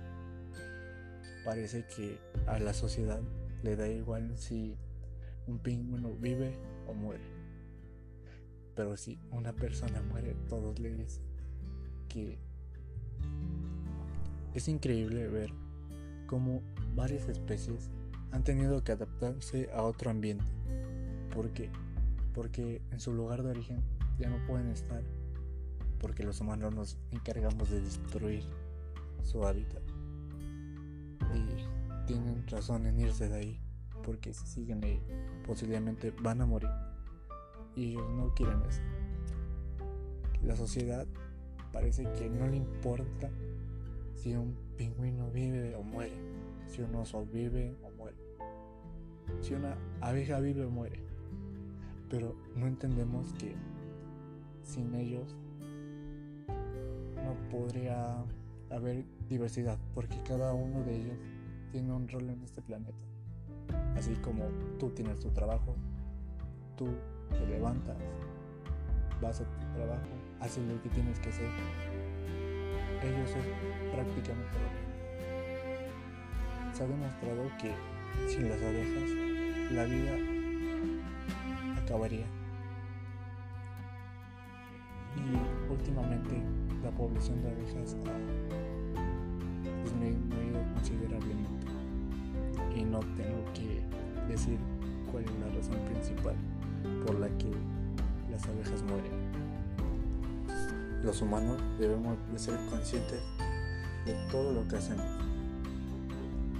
Parece 1.44 1.84
que 1.86 2.18
a 2.46 2.58
la 2.58 2.74
sociedad 2.74 3.20
le 3.62 3.76
da 3.76 3.88
igual 3.88 4.36
si 4.36 4.76
un 5.46 5.58
pingüino 5.58 6.12
vive 6.14 6.56
o 6.86 6.94
muere. 6.94 7.24
Pero 8.74 8.96
si 8.96 9.18
una 9.30 9.52
persona 9.52 10.02
muere, 10.02 10.34
todos 10.48 10.78
le 10.78 10.94
dicen 10.94 11.24
que 12.08 12.38
es 14.54 14.68
increíble 14.68 15.28
ver 15.28 15.50
cómo 16.26 16.62
varias 16.94 17.28
especies 17.28 17.90
han 18.30 18.44
tenido 18.44 18.82
que 18.82 18.92
adaptarse 18.92 19.70
a 19.72 19.82
otro 19.82 20.10
ambiente. 20.10 20.44
¿Por 21.34 21.50
qué? 21.52 21.70
Porque 22.34 22.82
en 22.90 23.00
su 23.00 23.12
lugar 23.12 23.42
de 23.42 23.50
origen 23.50 23.82
ya 24.18 24.28
no 24.28 24.44
pueden 24.46 24.68
estar, 24.68 25.02
porque 26.00 26.22
los 26.22 26.40
humanos 26.40 26.74
nos 26.74 26.98
encargamos 27.10 27.70
de 27.70 27.80
destruir 27.80 28.44
su 29.22 29.46
hábitat. 29.46 29.82
Y 31.34 32.06
tienen 32.06 32.46
razón 32.48 32.86
en 32.86 32.98
irse 32.98 33.28
de 33.28 33.34
ahí, 33.34 33.60
porque 34.02 34.32
si 34.32 34.46
siguen 34.46 34.84
ahí, 34.84 35.00
posiblemente 35.46 36.12
van 36.22 36.40
a 36.40 36.46
morir. 36.46 36.70
Y 37.74 37.92
ellos 37.92 38.10
no 38.10 38.34
quieren 38.34 38.62
eso. 38.68 38.82
La 40.42 40.56
sociedad 40.56 41.06
parece 41.72 42.04
que 42.12 42.28
no 42.28 42.46
le 42.46 42.56
importa 42.56 43.30
si 44.14 44.34
un 44.34 44.56
pingüino 44.76 45.30
vive 45.30 45.74
o 45.74 45.82
muere, 45.82 46.16
si 46.66 46.82
un 46.82 46.94
oso 46.94 47.24
vive 47.24 47.74
o 47.82 47.90
muere 47.90 48.22
si 49.40 49.54
una 49.54 49.76
abeja 50.00 50.40
vive 50.40 50.64
o 50.64 50.70
muere. 50.70 51.00
Pero 52.10 52.34
no 52.56 52.66
entendemos 52.66 53.32
que 53.34 53.54
sin 54.62 54.94
ellos 54.94 55.34
no 57.16 57.34
podría 57.50 58.24
haber 58.70 59.04
diversidad, 59.28 59.78
porque 59.94 60.16
cada 60.24 60.52
uno 60.52 60.82
de 60.82 60.96
ellos 60.96 61.16
tiene 61.70 61.92
un 61.92 62.08
rol 62.08 62.28
en 62.28 62.42
este 62.42 62.60
planeta. 62.62 63.11
Así 63.96 64.14
como 64.16 64.44
tú 64.78 64.90
tienes 64.90 65.20
tu 65.20 65.30
trabajo, 65.30 65.76
tú 66.76 66.88
te 67.30 67.46
levantas, 67.46 67.96
vas 69.20 69.40
a 69.40 69.44
tu 69.44 69.58
trabajo, 69.74 70.08
haces 70.40 70.64
lo 70.64 70.80
que 70.82 70.88
tienes 70.88 71.18
que 71.20 71.28
hacer. 71.28 71.48
Ellos 73.02 73.30
es 73.30 73.46
prácticamente 73.92 74.58
lo 74.58 74.68
mismo. 74.70 74.92
Se 76.72 76.84
ha 76.84 76.86
demostrado 76.86 77.42
que 77.60 77.74
sin 78.28 78.48
las 78.48 78.62
abejas, 78.62 79.10
la 79.72 79.84
vida 79.84 80.12
acabaría. 81.82 82.26
Y 85.16 85.70
últimamente 85.70 86.42
la 86.82 86.90
población 86.90 87.42
de 87.42 87.50
abejas 87.50 87.96
ha 88.06 88.18
disminuido 89.84 90.62
considerablemente. 90.74 91.41
No 92.92 93.00
tengo 93.16 93.42
que 93.54 93.82
decir 94.30 94.58
cuál 95.10 95.24
es 95.24 95.30
la 95.40 95.48
razón 95.56 95.78
principal 95.86 96.34
por 97.06 97.18
la 97.18 97.28
que 97.38 97.50
las 98.30 98.44
abejas 98.44 98.82
mueren. 98.82 99.12
Los 101.02 101.22
humanos 101.22 101.56
debemos 101.78 102.18
de 102.30 102.38
ser 102.38 102.54
conscientes 102.68 103.22
de 104.04 104.12
todo 104.30 104.52
lo 104.52 104.68
que 104.68 104.76
hacemos. 104.76 105.06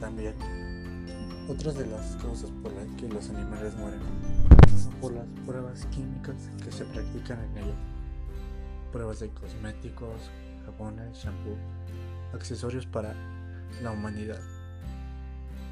También 0.01 0.33
otras 1.51 1.77
de 1.77 1.85
las 1.85 2.17
causas 2.17 2.51
por 2.63 2.73
las 2.73 2.87
que 2.97 3.09
los 3.09 3.29
animales 3.29 3.77
mueren 3.77 4.01
son 4.83 4.95
por 5.03 5.13
las 5.13 5.27
pruebas 5.45 5.85
químicas 5.91 6.49
que 6.65 6.73
se 6.73 6.87
practican 6.87 7.41
en 7.41 7.65
ellos. 7.65 7.77
Pruebas 8.91 9.21
de 9.21 9.29
cosméticos, 9.29 10.31
jabones, 10.65 11.15
shampoo, 11.15 11.59
accesorios 12.33 12.87
para 12.87 13.15
la 13.83 13.91
humanidad. 13.91 14.41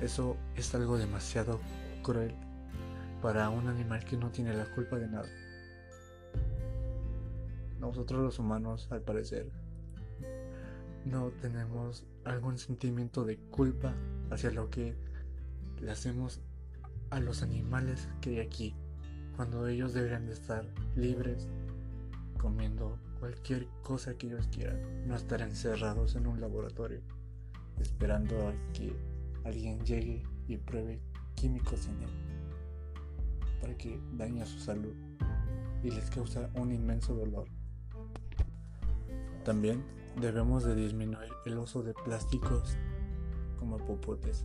Eso 0.00 0.37
es 0.57 0.75
algo 0.75 0.97
demasiado 0.97 1.61
cruel 2.02 2.35
para 3.21 3.50
un 3.50 3.69
animal 3.69 4.04
que 4.04 4.16
no 4.16 4.30
tiene 4.30 4.54
la 4.54 4.64
culpa 4.75 4.97
de 4.97 5.09
nada. 5.09 5.28
Nosotros 7.78 8.23
los 8.23 8.38
humanos, 8.38 8.88
al 8.90 9.02
parecer, 9.02 9.50
no 11.04 11.30
tenemos 11.40 12.07
algún 12.25 12.59
sentimiento 12.59 13.25
de 13.25 13.38
culpa 13.38 13.95
hacia 14.30 14.50
lo 14.50 14.71
que 14.71 14.95
le 15.80 15.90
hacemos 15.90 16.40
a 17.11 17.21
los 17.21 17.42
animales 17.42 18.09
que 18.21 18.30
hay 18.30 18.40
aquí. 18.40 18.75
cuando 19.37 19.66
ellos 19.69 19.95
deberían 19.95 20.26
de 20.26 20.35
estar 20.35 20.66
libres, 20.97 21.49
comiendo 22.38 22.99
cualquier 23.21 23.69
cosa 23.83 24.14
que 24.14 24.26
ellos 24.26 24.49
quieran, 24.49 25.09
no 25.09 25.16
estar 25.16 25.40
encerrados 25.40 26.14
en 26.14 26.26
un 26.26 26.42
laboratorio, 26.42 27.00
esperando 27.78 28.49
a 28.49 28.52
que 28.75 28.95
alguien 29.44 29.78
llegue 29.85 30.23
y 30.49 30.56
pruebe 30.56 31.00
químicos 31.35 31.87
en 31.87 32.02
él, 32.02 32.11
para 33.61 33.76
que 33.76 34.00
dañe 34.16 34.44
su 34.44 34.59
salud 34.59 34.94
y 35.82 35.90
les 35.90 36.11
causa 36.11 36.50
un 36.54 36.73
inmenso 36.73 37.14
dolor. 37.14 37.47
También 39.44 39.82
debemos 40.20 40.64
de 40.64 40.75
disminuir 40.75 41.30
el 41.47 41.59
uso 41.59 41.82
de 41.82 41.94
plásticos 41.94 42.76
como 43.59 43.78
popotes. 43.78 44.44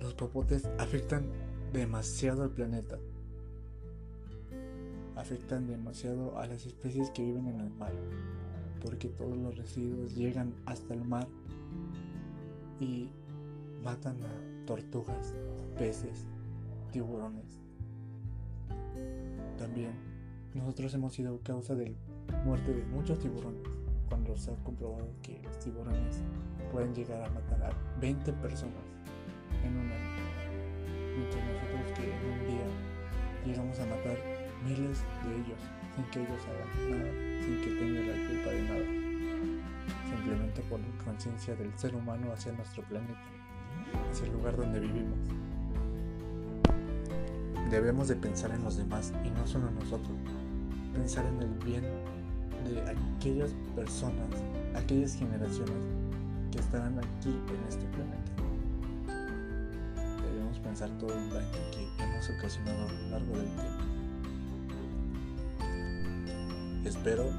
Los 0.00 0.14
popotes 0.14 0.68
afectan 0.78 1.26
demasiado 1.72 2.42
al 2.42 2.50
planeta. 2.50 2.98
Afectan 5.16 5.66
demasiado 5.66 6.38
a 6.38 6.46
las 6.46 6.64
especies 6.64 7.10
que 7.10 7.22
viven 7.22 7.48
en 7.48 7.60
el 7.60 7.70
mar, 7.70 7.92
porque 8.82 9.08
todos 9.08 9.36
los 9.36 9.56
residuos 9.56 10.14
llegan 10.14 10.54
hasta 10.64 10.94
el 10.94 11.04
mar 11.04 11.28
y 12.80 13.10
matan 13.82 14.16
a 14.22 14.66
tortugas, 14.66 15.34
peces, 15.78 16.26
tiburones. 16.92 17.60
También 19.58 19.92
nosotros 20.54 20.92
hemos 20.94 21.12
sido 21.12 21.40
causa 21.42 21.74
de 21.74 21.94
muerte 22.44 22.74
de 22.74 22.84
muchos 22.86 23.18
tiburones 23.18 23.62
cuando 24.08 24.36
se 24.36 24.50
ha 24.50 24.56
comprobado 24.64 25.08
que 25.22 25.40
los 25.42 25.58
tiburones 25.58 26.22
pueden 26.72 26.94
llegar 26.94 27.22
a 27.22 27.30
matar 27.30 27.62
a 27.62 28.00
20 28.00 28.32
personas 28.34 28.84
en 29.64 29.76
un 29.76 29.90
año. 29.90 30.10
Mientras 31.16 31.44
nosotros 31.44 31.98
que 31.98 32.04
en 32.04 32.32
un 32.32 32.46
día 32.46 32.66
llegamos 33.46 33.78
a 33.78 33.86
matar 33.86 34.18
miles 34.64 35.04
de 35.24 35.36
ellos 35.36 35.60
sin 35.94 36.04
que 36.06 36.20
ellos 36.20 36.42
hagan 36.46 36.90
nada, 36.90 37.10
sin 37.42 37.60
que 37.62 37.70
tengan 37.78 38.08
la 38.08 38.28
culpa 38.28 38.50
de 38.50 38.62
nada. 38.62 39.10
Simplemente 40.08 40.62
por 40.62 40.80
la 40.80 41.04
conciencia 41.04 41.54
del 41.54 41.76
ser 41.78 41.94
humano 41.94 42.32
hacia 42.32 42.52
nuestro 42.52 42.82
planeta, 42.84 43.20
hacia 44.10 44.26
el 44.26 44.32
lugar 44.32 44.56
donde 44.56 44.80
vivimos. 44.80 45.18
Debemos 47.70 48.08
de 48.08 48.16
pensar 48.16 48.50
en 48.50 48.64
los 48.64 48.76
demás 48.76 49.12
y 49.24 49.30
no 49.30 49.46
solo 49.46 49.68
en 49.68 49.76
nosotros. 49.76 50.16
Pensar 50.92 51.24
en 51.26 51.40
el 51.40 51.54
bien 51.64 51.84
de 52.64 52.80
aquellas 52.82 53.54
personas, 53.76 54.28
aquellas 54.74 55.14
generaciones 55.14 55.76
que 56.50 56.58
estarán 56.58 56.98
aquí 56.98 57.28
en 57.28 57.68
este 57.68 57.84
planeta. 57.86 58.32
Debemos 60.32 60.58
pensar 60.58 60.90
todo 60.98 61.14
el 61.14 61.30
daño 61.30 61.48
que 61.72 62.02
hemos 62.02 62.28
ocasionado 62.30 62.88
a 62.88 62.92
lo 62.92 63.10
largo 63.10 63.36
del 63.36 63.46
tiempo. 63.46 63.90
Espero 66.84 67.30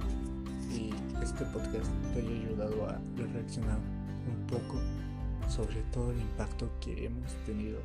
y 0.71 0.93
este 1.21 1.43
podcast 1.45 1.91
te 2.13 2.19
haya 2.19 2.29
ayudado 2.29 2.89
a 2.89 2.99
reaccionar 3.33 3.79
un 4.29 4.47
poco 4.47 4.79
sobre 5.51 5.81
todo 5.91 6.11
el 6.11 6.21
impacto 6.21 6.71
que 6.79 7.05
hemos 7.05 7.33
tenido 7.45 7.79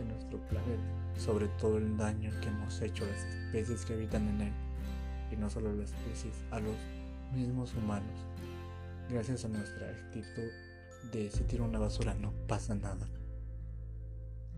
en 0.00 0.08
nuestro 0.08 0.38
planeta, 0.48 0.82
sobre 1.16 1.46
todo 1.46 1.78
el 1.78 1.96
daño 1.96 2.32
que 2.40 2.48
hemos 2.48 2.80
hecho 2.82 3.04
a 3.04 3.08
las 3.08 3.24
especies 3.24 3.84
que 3.84 3.94
habitan 3.94 4.28
en 4.28 4.40
él 4.42 4.52
y 5.30 5.36
no 5.36 5.48
solo 5.48 5.72
las 5.72 5.92
especies, 5.92 6.34
a 6.50 6.58
los 6.58 6.74
mismos 7.32 7.72
humanos. 7.74 8.26
Gracias 9.08 9.44
a 9.44 9.48
nuestra 9.48 9.88
actitud 9.90 10.50
de 11.12 11.30
si 11.30 11.44
tiro 11.44 11.64
una 11.64 11.78
basura 11.78 12.14
no 12.14 12.32
pasa 12.48 12.74
nada. 12.74 13.08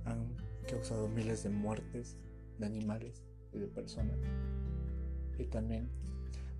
Han 0.06 0.34
causado 0.66 1.08
miles 1.08 1.42
de 1.42 1.50
muertes 1.50 2.16
de 2.58 2.66
animales 2.66 3.22
y 3.52 3.58
de 3.58 3.66
personas. 3.66 4.16
Y 5.38 5.44
también 5.44 5.90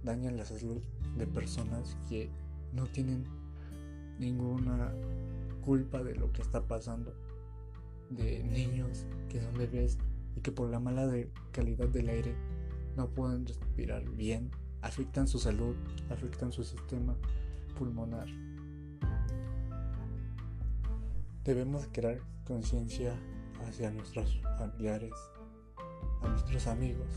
dañan 0.05 0.37
la 0.37 0.45
salud 0.45 0.83
de 1.17 1.27
personas 1.27 1.97
que 2.09 2.29
no 2.73 2.87
tienen 2.87 3.25
ninguna 4.19 4.93
culpa 5.61 6.03
de 6.03 6.15
lo 6.15 6.33
que 6.33 6.43
está 6.43 6.67
pasando. 6.67 7.15
De 8.11 8.43
niños 8.43 9.07
que 9.29 9.41
son 9.41 9.55
bebés 9.55 9.99
y 10.37 10.41
que 10.41 10.53
por 10.53 10.69
la 10.69 10.81
mala 10.81 11.11
calidad 11.53 11.89
del 11.89 12.09
aire 12.09 12.35
no 12.97 13.09
pueden 13.09 13.47
respirar 13.47 14.09
bien, 14.11 14.51
afectan 14.83 15.29
su 15.29 15.39
salud, 15.39 15.77
afectan 16.11 16.53
su 16.53 16.65
sistema 16.65 17.17
pulmonar. 17.79 18.27
Debemos 21.45 21.89
crear 21.93 22.21
conciencia 22.45 23.15
hacia 23.67 23.91
nuestros 23.91 24.41
familiares, 24.59 25.15
a 26.23 26.29
nuestros 26.29 26.67
amigos. 26.67 27.09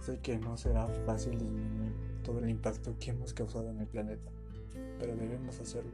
Sé 0.00 0.18
que 0.18 0.38
no 0.38 0.56
será 0.56 0.88
fácil 1.06 1.38
disminuir 1.38 1.94
todo 2.24 2.40
el 2.40 2.50
impacto 2.50 2.96
que 2.98 3.10
hemos 3.10 3.32
causado 3.32 3.70
en 3.70 3.78
el 3.78 3.86
planeta, 3.86 4.30
pero 4.98 5.14
debemos 5.14 5.60
hacerlo. 5.60 5.92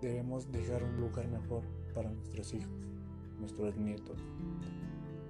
Debemos 0.00 0.50
dejar 0.52 0.82
un 0.82 1.00
lugar 1.00 1.26
mejor 1.28 1.62
para 1.94 2.10
nuestros 2.10 2.52
hijos, 2.52 2.70
nuestros 3.40 3.76
nietos, 3.76 4.18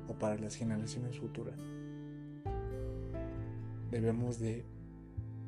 o 0.09 0.13
para 0.15 0.37
las 0.37 0.57
generaciones 0.57 1.19
futuras. 1.19 1.55
Debemos 3.91 4.41
de 4.41 4.65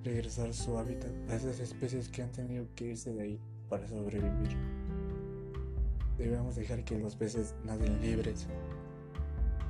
regresar 0.05 0.55
su 0.55 0.79
hábitat 0.79 1.11
a 1.29 1.35
esas 1.35 1.59
especies 1.59 2.09
que 2.09 2.23
han 2.23 2.31
tenido 2.31 2.67
que 2.75 2.89
irse 2.89 3.13
de 3.13 3.23
ahí 3.23 3.41
para 3.69 3.87
sobrevivir. 3.89 4.57
Debemos 6.17 6.57
dejar 6.57 6.85
que 6.85 6.99
los 6.99 7.17
peces 7.17 7.55
naden 7.65 8.01
libres 8.01 8.47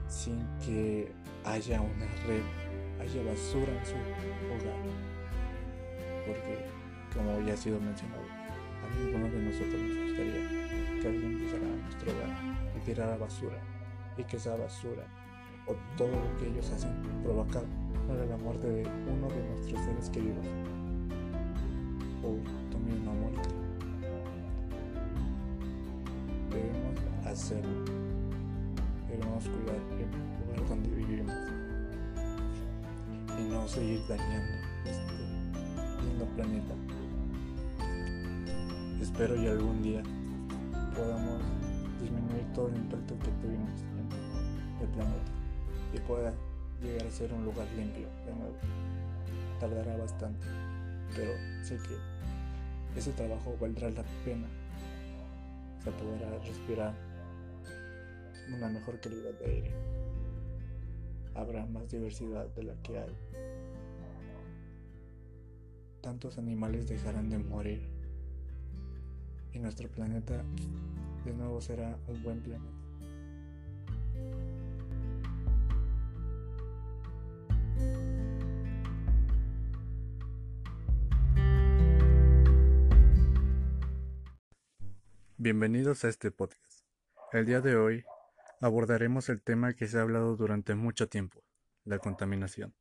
sin 0.08 0.38
que 0.64 1.12
haya 1.44 1.80
una 1.80 2.06
red, 2.26 2.42
haya 3.00 3.22
basura 3.22 3.72
en 3.72 3.86
su 3.86 3.94
hogar. 3.94 4.78
Porque, 6.26 6.66
como 7.14 7.46
ya 7.46 7.54
ha 7.54 7.56
sido 7.56 7.80
mencionado, 7.80 8.37
a 8.98 9.04
ninguno 9.04 9.28
de 9.28 9.40
nosotros 9.40 9.80
nos 9.80 9.96
gustaría 9.96 11.00
que 11.00 11.08
alguien 11.08 11.38
pisara 11.38 11.66
nuestro 11.66 12.12
hogar 12.12 12.30
y 12.76 12.80
tirara 12.84 13.16
basura 13.16 13.58
y 14.16 14.24
que 14.24 14.36
esa 14.36 14.56
basura 14.56 15.04
o 15.66 15.74
todo 15.96 16.08
lo 16.08 16.36
que 16.38 16.48
ellos 16.48 16.70
hacen 16.70 16.90
provoca 17.22 17.62
la 18.08 18.36
muerte 18.38 18.66
de 18.66 18.82
uno 18.82 19.28
de 19.28 19.48
nuestros 19.48 19.84
seres 19.84 20.10
queridos 20.10 20.46
o 22.24 22.36
también 22.72 23.02
una 23.02 23.12
muerte. 23.12 23.48
Debemos 26.50 27.26
hacerlo. 27.26 27.84
Debemos 29.08 29.44
cuidar 29.44 29.76
el 29.92 30.46
lugar 30.46 30.68
donde 30.68 30.90
vivimos 30.90 31.34
y 33.38 33.42
no 33.50 33.68
seguir 33.68 34.00
dañando 34.08 34.52
este 34.86 35.12
lindo 36.02 36.24
planeta. 36.34 36.87
Espero 39.18 39.42
y 39.42 39.48
algún 39.48 39.82
día 39.82 40.00
podamos 40.94 41.42
disminuir 42.00 42.52
todo 42.54 42.68
el 42.68 42.76
impacto 42.76 43.18
que 43.18 43.32
tuvimos 43.42 43.80
el 44.80 44.88
planeta 44.90 45.32
y 45.92 45.98
pueda 45.98 46.32
llegar 46.80 47.04
a 47.04 47.10
ser 47.10 47.32
un 47.32 47.44
lugar 47.44 47.66
limpio 47.76 48.06
de 48.24 48.32
nuevo. 48.32 48.54
Tardará 49.58 49.96
bastante, 49.96 50.46
pero 51.16 51.32
sé 51.64 51.78
que 51.78 52.96
ese 52.96 53.10
trabajo 53.10 53.56
valdrá 53.60 53.90
la 53.90 54.04
pena. 54.24 54.46
Se 55.82 55.90
podrá 55.90 56.38
respirar 56.38 56.94
una 58.54 58.68
mejor 58.68 59.00
calidad 59.00 59.32
de 59.40 59.46
aire. 59.46 59.72
Habrá 61.34 61.66
más 61.66 61.90
diversidad 61.90 62.46
de 62.54 62.62
la 62.62 62.74
que 62.84 62.98
hay. 63.00 63.16
Tantos 66.02 66.38
animales 66.38 66.86
dejarán 66.88 67.30
de 67.30 67.38
morir 67.38 67.97
y 69.52 69.58
nuestro 69.58 69.88
planeta 69.88 70.44
de 71.24 71.32
nuevo 71.34 71.60
será 71.60 71.98
un 72.06 72.22
buen 72.22 72.40
planeta. 72.40 72.78
Bienvenidos 85.36 86.04
a 86.04 86.08
este 86.08 86.30
podcast. 86.30 86.82
El 87.32 87.46
día 87.46 87.60
de 87.60 87.76
hoy 87.76 88.04
abordaremos 88.60 89.28
el 89.28 89.40
tema 89.40 89.72
que 89.74 89.86
se 89.86 89.98
ha 89.98 90.02
hablado 90.02 90.36
durante 90.36 90.74
mucho 90.74 91.08
tiempo, 91.08 91.44
la 91.84 91.98
contaminación. 92.00 92.74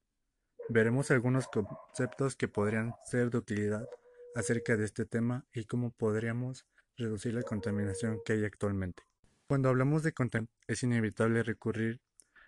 Veremos 0.67 1.12
algunos 1.12 1.47
conceptos 1.47 2.36
que 2.36 2.47
podrían 2.47 2.95
ser 3.06 3.30
de 3.30 3.38
utilidad 3.38 3.88
acerca 4.38 4.78
de 4.78 4.86
este 4.86 5.06
tema 5.06 5.47
y 5.52 5.65
cómo 5.65 5.89
podríamos 5.89 6.67
reducir 6.95 7.34
la 7.34 7.41
contaminación 7.41 8.19
que 8.23 8.34
hay 8.34 8.45
actualmente. 8.45 9.02
Cuando 9.47 9.67
hablamos 9.67 10.04
de 10.04 10.13
contaminación 10.13 10.56
es 10.67 10.84
inevitable 10.84 11.41
recurrir 11.41 12.02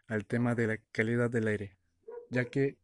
al 0.05 0.27
tema 0.27 0.53
de 0.53 0.67
la 0.67 0.77
calidad 0.91 1.31
del 1.31 1.47
aire, 1.47 1.77
ya 2.29 2.45
que 2.45 2.77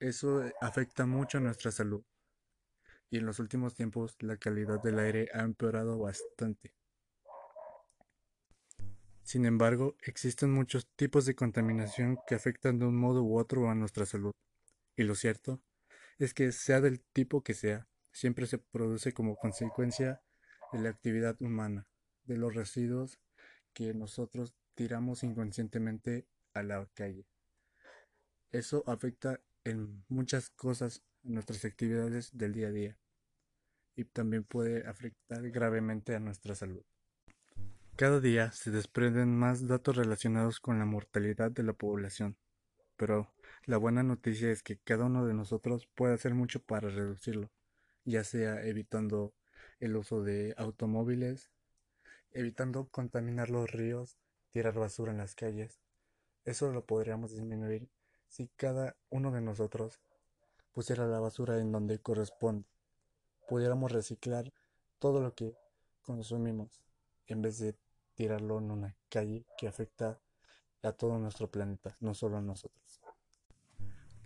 eso 0.00 0.44
afecta 0.60 1.06
mucho 1.06 1.38
a 1.38 1.40
nuestra 1.40 1.70
salud 1.70 2.04
y 3.08 3.16
en 3.16 3.24
los 3.24 3.38
últimos 3.38 3.74
tiempos 3.74 4.16
la 4.20 4.36
calidad 4.36 4.82
del 4.82 4.98
aire 4.98 5.30
ha 5.32 5.40
empeorado 5.40 5.98
bastante. 5.98 6.74
Sin 9.22 9.46
embargo, 9.46 9.96
existen 10.02 10.52
muchos 10.52 10.86
tipos 10.94 11.24
de 11.24 11.34
contaminación 11.34 12.18
que 12.26 12.34
afectan 12.34 12.78
de 12.78 12.84
un 12.84 12.96
modo 12.96 13.22
u 13.22 13.38
otro 13.38 13.70
a 13.70 13.74
nuestra 13.74 14.04
salud. 14.04 14.32
Y 14.94 15.04
lo 15.04 15.14
cierto 15.14 15.62
es 16.18 16.34
que 16.34 16.52
sea 16.52 16.82
del 16.82 17.00
tipo 17.00 17.42
que 17.42 17.54
sea, 17.54 17.88
siempre 18.16 18.46
se 18.46 18.56
produce 18.56 19.12
como 19.12 19.36
consecuencia 19.36 20.22
de 20.72 20.78
la 20.78 20.88
actividad 20.88 21.36
humana, 21.42 21.86
de 22.24 22.38
los 22.38 22.54
residuos 22.54 23.20
que 23.74 23.92
nosotros 23.92 24.54
tiramos 24.74 25.22
inconscientemente 25.22 26.26
a 26.54 26.62
la 26.62 26.88
calle. 26.94 27.26
Eso 28.52 28.82
afecta 28.86 29.40
en 29.64 30.02
muchas 30.08 30.48
cosas 30.48 31.02
en 31.24 31.34
nuestras 31.34 31.66
actividades 31.66 32.30
del 32.32 32.54
día 32.54 32.68
a 32.68 32.70
día 32.70 32.98
y 33.96 34.04
también 34.04 34.44
puede 34.44 34.86
afectar 34.86 35.50
gravemente 35.50 36.14
a 36.14 36.20
nuestra 36.20 36.54
salud. 36.54 36.84
Cada 37.96 38.20
día 38.20 38.50
se 38.52 38.70
desprenden 38.70 39.36
más 39.36 39.68
datos 39.68 39.94
relacionados 39.94 40.58
con 40.58 40.78
la 40.78 40.86
mortalidad 40.86 41.50
de 41.50 41.64
la 41.64 41.74
población, 41.74 42.38
pero 42.96 43.34
la 43.66 43.76
buena 43.76 44.02
noticia 44.02 44.50
es 44.50 44.62
que 44.62 44.78
cada 44.78 45.04
uno 45.04 45.26
de 45.26 45.34
nosotros 45.34 45.86
puede 45.94 46.14
hacer 46.14 46.34
mucho 46.34 46.62
para 46.62 46.88
reducirlo, 46.88 47.50
ya 48.06 48.24
sea 48.24 48.64
evitando 48.64 49.34
el 49.80 49.96
uso 49.96 50.22
de 50.22 50.54
automóviles, 50.56 51.50
evitando 52.30 52.88
contaminar 52.88 53.50
los 53.50 53.70
ríos, 53.70 54.16
tirar 54.50 54.78
basura 54.78 55.12
en 55.12 55.18
las 55.18 55.34
calles. 55.34 55.80
Eso 56.44 56.72
lo 56.72 56.86
podríamos 56.86 57.32
disminuir 57.32 57.90
si 58.28 58.48
cada 58.56 58.96
uno 59.10 59.32
de 59.32 59.40
nosotros 59.40 60.00
pusiera 60.72 61.06
la 61.06 61.20
basura 61.20 61.58
en 61.58 61.72
donde 61.72 61.98
corresponde. 61.98 62.66
Pudiéramos 63.48 63.92
reciclar 63.92 64.52
todo 64.98 65.20
lo 65.20 65.34
que 65.34 65.54
consumimos 66.02 66.82
en 67.26 67.42
vez 67.42 67.58
de 67.58 67.76
tirarlo 68.14 68.58
en 68.58 68.70
una 68.70 68.96
calle 69.08 69.44
que 69.58 69.68
afecta 69.68 70.20
a 70.82 70.92
todo 70.92 71.18
nuestro 71.18 71.50
planeta, 71.50 71.96
no 72.00 72.14
solo 72.14 72.38
a 72.38 72.42
nosotros. 72.42 73.00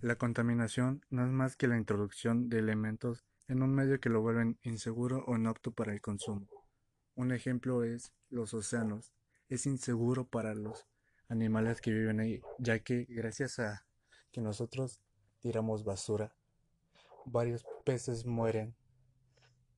La 0.00 0.16
contaminación 0.16 1.04
no 1.10 1.24
es 1.24 1.30
más 1.30 1.56
que 1.56 1.68
la 1.68 1.76
introducción 1.76 2.48
de 2.48 2.58
elementos 2.58 3.24
en 3.50 3.64
un 3.64 3.74
medio 3.74 3.98
que 3.98 4.08
lo 4.08 4.22
vuelven 4.22 4.60
inseguro 4.62 5.24
o 5.26 5.36
inapto 5.36 5.72
para 5.72 5.92
el 5.92 6.00
consumo. 6.00 6.46
Un 7.16 7.32
ejemplo 7.32 7.82
es 7.82 8.12
los 8.28 8.54
océanos. 8.54 9.12
Es 9.48 9.66
inseguro 9.66 10.24
para 10.24 10.54
los 10.54 10.86
animales 11.28 11.80
que 11.80 11.90
viven 11.90 12.20
ahí, 12.20 12.40
ya 12.60 12.78
que 12.78 13.06
gracias 13.08 13.58
a 13.58 13.84
que 14.30 14.40
nosotros 14.40 15.00
tiramos 15.40 15.82
basura, 15.82 16.32
varios 17.26 17.66
peces 17.84 18.24
mueren 18.24 18.76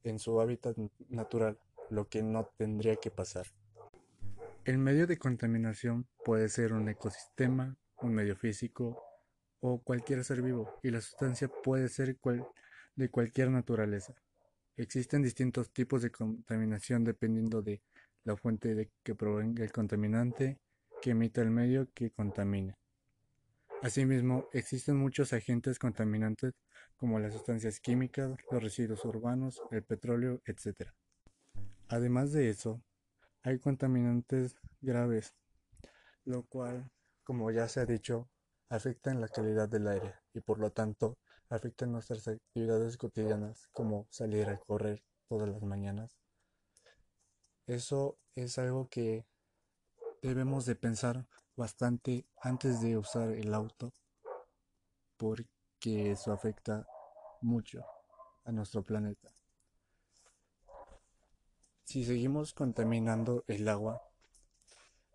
en 0.04 0.18
su 0.18 0.38
hábitat 0.38 0.76
natural, 1.08 1.58
lo 1.88 2.08
que 2.10 2.22
no 2.22 2.50
tendría 2.58 2.96
que 2.96 3.10
pasar. 3.10 3.46
El 4.66 4.76
medio 4.76 5.06
de 5.06 5.16
contaminación 5.16 6.06
puede 6.26 6.50
ser 6.50 6.74
un 6.74 6.90
ecosistema, 6.90 7.78
un 8.02 8.12
medio 8.12 8.36
físico 8.36 9.02
o 9.60 9.82
cualquier 9.82 10.24
ser 10.24 10.42
vivo, 10.42 10.78
y 10.82 10.90
la 10.90 11.00
sustancia 11.00 11.48
puede 11.48 11.88
ser 11.88 12.18
de 12.96 13.10
cualquier 13.10 13.50
naturaleza. 13.50 14.14
Existen 14.76 15.22
distintos 15.22 15.72
tipos 15.72 16.02
de 16.02 16.10
contaminación 16.10 17.04
dependiendo 17.04 17.62
de 17.62 17.82
la 18.24 18.36
fuente 18.36 18.74
de 18.74 18.90
que 19.02 19.14
provenga 19.14 19.64
el 19.64 19.72
contaminante 19.72 20.58
que 21.00 21.10
emita 21.10 21.42
el 21.42 21.50
medio 21.50 21.88
que 21.92 22.10
contamina. 22.10 22.78
Asimismo, 23.82 24.48
existen 24.52 24.96
muchos 24.96 25.32
agentes 25.32 25.78
contaminantes 25.78 26.54
como 26.96 27.18
las 27.18 27.32
sustancias 27.32 27.80
químicas, 27.80 28.38
los 28.50 28.62
residuos 28.62 29.04
urbanos, 29.04 29.60
el 29.72 29.82
petróleo, 29.82 30.40
etc. 30.46 30.90
Además 31.88 32.32
de 32.32 32.48
eso, 32.48 32.80
hay 33.42 33.58
contaminantes 33.58 34.54
graves, 34.80 35.34
lo 36.24 36.44
cual, 36.44 36.88
como 37.24 37.50
ya 37.50 37.66
se 37.66 37.80
ha 37.80 37.86
dicho, 37.86 38.30
afecta 38.68 39.10
en 39.10 39.20
la 39.20 39.28
calidad 39.28 39.68
del 39.68 39.88
aire 39.88 40.14
y 40.32 40.40
por 40.40 40.60
lo 40.60 40.70
tanto 40.70 41.18
afecta 41.52 41.84
en 41.84 41.92
nuestras 41.92 42.26
actividades 42.26 42.96
cotidianas 42.96 43.68
como 43.72 44.06
salir 44.10 44.48
a 44.48 44.58
correr 44.58 45.04
todas 45.28 45.48
las 45.48 45.62
mañanas. 45.62 46.18
Eso 47.66 48.18
es 48.34 48.58
algo 48.58 48.88
que 48.88 49.26
debemos 50.22 50.64
de 50.64 50.76
pensar 50.76 51.26
bastante 51.54 52.26
antes 52.40 52.80
de 52.80 52.96
usar 52.96 53.28
el 53.30 53.52
auto 53.52 53.92
porque 55.18 56.10
eso 56.10 56.32
afecta 56.32 56.86
mucho 57.42 57.84
a 58.44 58.52
nuestro 58.52 58.82
planeta. 58.82 59.28
Si 61.84 62.04
seguimos 62.04 62.54
contaminando 62.54 63.44
el 63.46 63.68
agua, 63.68 64.00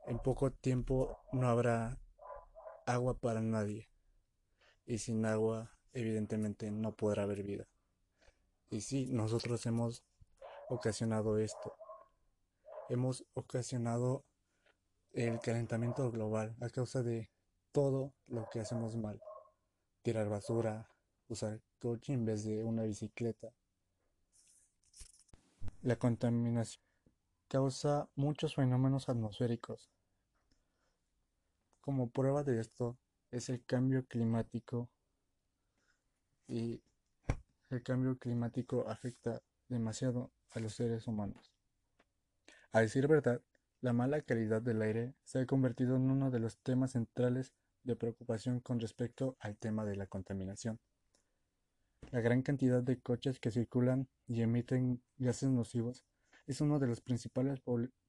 en 0.05 0.19
poco 0.19 0.51
tiempo 0.51 1.17
no 1.33 1.49
habrá 1.49 1.99
agua 2.85 3.17
para 3.17 3.41
nadie. 3.41 3.89
Y 4.85 4.99
sin 4.99 5.25
agua, 5.25 5.76
evidentemente, 5.97 6.69
no 6.69 6.95
podrá 6.95 7.23
haber 7.23 7.43
vida. 7.43 7.67
Y 8.69 8.81
sí, 8.81 9.07
nosotros 9.11 9.65
hemos 9.65 10.03
ocasionado 10.69 11.39
esto. 11.39 11.75
Hemos 12.89 13.25
ocasionado 13.33 14.23
el 15.13 15.39
calentamiento 15.39 16.11
global 16.11 16.55
a 16.61 16.69
causa 16.69 17.01
de 17.01 17.31
todo 17.71 18.13
lo 18.27 18.47
que 18.49 18.59
hacemos 18.59 18.95
mal. 18.95 19.19
Tirar 20.03 20.29
basura, 20.29 20.87
usar 21.27 21.61
coche 21.79 22.13
en 22.13 22.25
vez 22.25 22.43
de 22.43 22.63
una 22.63 22.83
bicicleta, 22.83 23.51
la 25.81 25.95
contaminación 25.95 26.83
causa 27.47 28.09
muchos 28.15 28.55
fenómenos 28.55 29.09
atmosféricos. 29.09 29.89
Como 31.81 32.09
prueba 32.09 32.43
de 32.43 32.59
esto 32.59 32.97
es 33.31 33.49
el 33.49 33.63
cambio 33.65 34.05
climático 34.05 34.89
y 36.47 36.81
el 37.69 37.83
cambio 37.83 38.17
climático 38.17 38.87
afecta 38.87 39.41
demasiado 39.67 40.31
a 40.51 40.59
los 40.59 40.73
seres 40.73 41.07
humanos. 41.07 41.51
A 42.71 42.81
decir 42.81 43.07
verdad, 43.07 43.41
la 43.81 43.93
mala 43.93 44.21
calidad 44.21 44.61
del 44.61 44.81
aire 44.81 45.13
se 45.23 45.39
ha 45.39 45.45
convertido 45.45 45.95
en 45.95 46.09
uno 46.09 46.31
de 46.31 46.39
los 46.39 46.57
temas 46.57 46.91
centrales 46.91 47.53
de 47.83 47.95
preocupación 47.95 48.59
con 48.59 48.79
respecto 48.79 49.37
al 49.39 49.57
tema 49.57 49.85
de 49.85 49.95
la 49.95 50.07
contaminación. 50.07 50.79
La 52.11 52.21
gran 52.21 52.41
cantidad 52.41 52.81
de 52.81 52.99
coches 52.99 53.39
que 53.39 53.51
circulan 53.51 54.07
y 54.27 54.41
emiten 54.41 55.01
gases 55.17 55.49
nocivos 55.49 56.05
es 56.45 56.61
uno 56.61 56.79
de 56.79 56.87
los 56.87 57.01
principales 57.01 57.61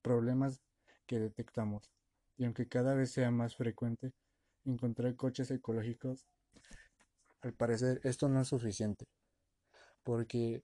problemas 0.02 0.60
que 1.06 1.18
detectamos, 1.18 1.90
y 2.36 2.44
aunque 2.44 2.68
cada 2.68 2.94
vez 2.94 3.10
sea 3.10 3.30
más 3.30 3.56
frecuente 3.56 4.12
encontrar 4.64 5.16
coches 5.16 5.50
ecológicos, 5.50 6.26
al 7.42 7.54
parecer 7.54 8.00
esto 8.04 8.28
no 8.28 8.40
es 8.40 8.48
suficiente, 8.48 9.06
porque 10.02 10.62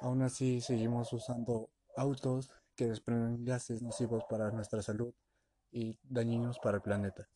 aún 0.00 0.22
así 0.22 0.60
seguimos 0.60 1.12
usando 1.12 1.70
autos 1.96 2.50
que 2.76 2.86
desprenden 2.86 3.44
gases 3.44 3.82
nocivos 3.82 4.24
para 4.28 4.50
nuestra 4.50 4.82
salud 4.82 5.14
y 5.70 5.98
dañinos 6.02 6.58
para 6.58 6.76
el 6.76 6.82
planeta. 6.82 7.28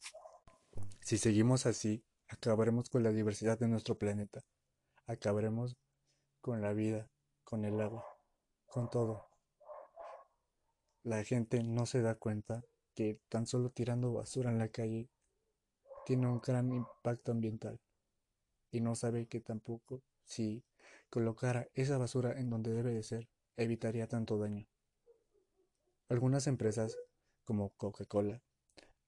Si 1.00 1.18
seguimos 1.18 1.66
así, 1.66 2.04
acabaremos 2.28 2.88
con 2.88 3.02
la 3.02 3.10
diversidad 3.10 3.58
de 3.58 3.68
nuestro 3.68 3.98
planeta 3.98 4.42
acabaremos 5.06 5.76
con 6.40 6.60
la 6.60 6.72
vida, 6.72 7.08
con 7.44 7.64
el 7.64 7.80
agua, 7.80 8.04
con 8.66 8.90
todo. 8.90 9.28
La 11.02 11.22
gente 11.24 11.62
no 11.62 11.86
se 11.86 12.02
da 12.02 12.14
cuenta 12.14 12.64
que 12.94 13.20
tan 13.28 13.46
solo 13.46 13.70
tirando 13.70 14.12
basura 14.12 14.50
en 14.50 14.58
la 14.58 14.68
calle 14.68 15.08
tiene 16.06 16.26
un 16.26 16.40
gran 16.40 16.72
impacto 16.72 17.32
ambiental 17.32 17.80
y 18.72 18.80
no 18.80 18.96
sabe 18.96 19.26
que 19.26 19.40
tampoco 19.40 20.02
si 20.24 20.64
colocara 21.10 21.68
esa 21.74 21.98
basura 21.98 22.32
en 22.40 22.50
donde 22.50 22.72
debe 22.72 22.92
de 22.92 23.02
ser 23.02 23.28
evitaría 23.56 24.08
tanto 24.08 24.38
daño. 24.38 24.66
Algunas 26.08 26.46
empresas 26.46 26.98
como 27.44 27.70
Coca-Cola 27.76 28.42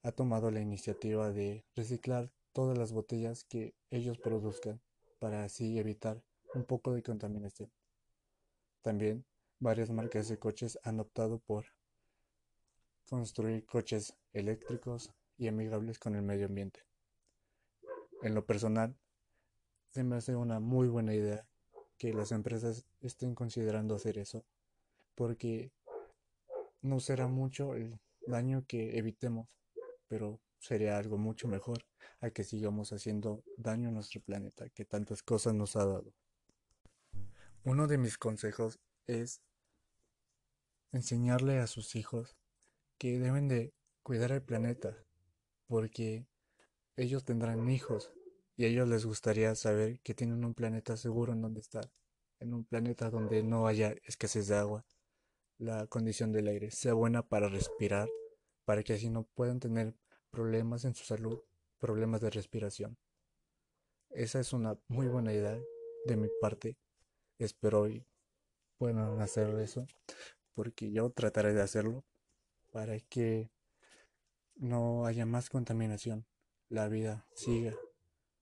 ha 0.03 0.13
tomado 0.13 0.51
la 0.51 0.61
iniciativa 0.61 1.33
de 1.33 1.65
reciclar 1.75 2.31
todas 2.53 2.79
las 2.79 2.93
botellas 2.93 3.45
que 3.45 3.75
ellos 3.91 4.19
produzcan 4.19 4.81
para 5.19 5.45
así 5.45 5.79
evitar 5.79 6.23
un 6.55 6.65
poco 6.65 6.93
de 6.93 7.03
contaminación. 7.03 7.73
También 8.83 9.25
varias 9.59 9.91
marcas 9.91 10.29
de 10.29 10.39
coches 10.39 10.79
han 10.83 11.01
optado 11.01 11.39
por 11.39 11.65
construir 13.09 13.65
coches 13.65 14.15
eléctricos 14.33 15.11
y 15.39 15.49
amigables 15.49 15.99
con 15.99 16.15
el 16.15 16.23
medio 16.23 16.47
ambiente. 16.47 16.81
En 18.23 18.35
lo 18.35 18.45
personal, 18.45 18.97
se 19.95 20.03
me 20.03 20.17
hace 20.17 20.35
una 20.35 20.59
muy 20.59 20.89
buena 20.89 21.15
idea 21.15 21.47
que 21.99 22.13
las 22.13 22.33
empresas 22.33 22.85
estén 23.01 23.37
considerando 23.37 23.95
hacer 23.95 24.19
eso, 24.19 24.45
porque 25.15 25.71
no 26.83 26.99
será 26.99 27.29
mucho 27.29 27.77
el 27.77 28.01
daño 28.27 28.65
que 28.67 28.99
evitemos, 28.99 29.49
pero 30.09 30.41
sería 30.59 30.99
algo 30.99 31.17
mucho 31.17 31.47
mejor 31.47 31.87
a 32.19 32.31
que 32.31 32.43
sigamos 32.43 32.93
haciendo 32.93 33.45
daño 33.57 33.91
a 33.91 33.93
nuestro 33.93 34.21
planeta 34.21 34.69
que 34.69 34.85
tantas 34.85 35.23
cosas 35.23 35.55
nos 35.55 35.77
ha 35.77 35.85
dado. 35.85 36.13
Uno 37.63 37.87
de 37.87 37.97
mis 37.97 38.19
consejos 38.19 38.81
es 39.07 39.43
enseñarle 40.91 41.61
a 41.61 41.69
sus 41.69 41.95
hijos 41.95 42.37
que 42.99 43.21
deben 43.21 43.47
de 43.47 43.73
cuidar 44.03 44.33
el 44.33 44.43
planeta, 44.43 44.97
porque 45.69 46.27
ellos 46.97 47.25
tendrán 47.25 47.71
hijos 47.71 48.13
y 48.57 48.65
a 48.65 48.69
ellos 48.69 48.89
les 48.89 49.05
gustaría 49.05 49.55
saber 49.55 50.01
que 50.01 50.15
tienen 50.15 50.45
un 50.45 50.55
planeta 50.55 50.97
seguro 50.97 51.33
en 51.33 51.43
donde 51.43 51.61
estar, 51.61 51.91
en 52.39 52.55
un 52.55 52.65
planeta 52.65 53.11
donde 53.11 53.43
no 53.43 53.67
haya 53.67 53.95
escasez 54.05 54.49
de 54.49 54.57
agua, 54.57 54.85
la 55.59 55.87
condición 55.87 56.33
del 56.33 56.49
aire 56.49 56.71
sea 56.71 56.95
buena 56.95 57.23
para 57.23 57.49
respirar, 57.49 58.09
para 58.65 58.83
que 58.83 58.95
así 58.95 59.11
no 59.11 59.25
puedan 59.35 59.61
tener 59.61 59.95
problemas 60.31 60.85
en 60.85 60.95
su 60.95 61.05
salud, 61.05 61.41
problemas 61.79 62.21
de 62.21 62.31
respiración. 62.31 62.97
Esa 64.11 64.41
es 64.41 64.53
una 64.53 64.79
muy 64.89 65.09
buena 65.09 65.33
idea 65.33 65.59
de 66.07 66.17
mi 66.17 66.29
parte. 66.41 66.77
Espero 67.39 67.83
hoy 67.83 68.07
puedan 68.79 69.21
hacer 69.21 69.59
eso, 69.61 69.87
porque 70.55 70.93
yo 70.93 71.11
trataré 71.11 71.53
de 71.53 71.63
hacerlo 71.63 72.05
para 72.73 72.99
que 73.01 73.51
no 74.57 75.07
haya 75.07 75.27
más 75.27 75.51
contaminación, 75.51 76.27
la 76.69 76.89
vida 76.89 77.27
siga, 77.35 77.75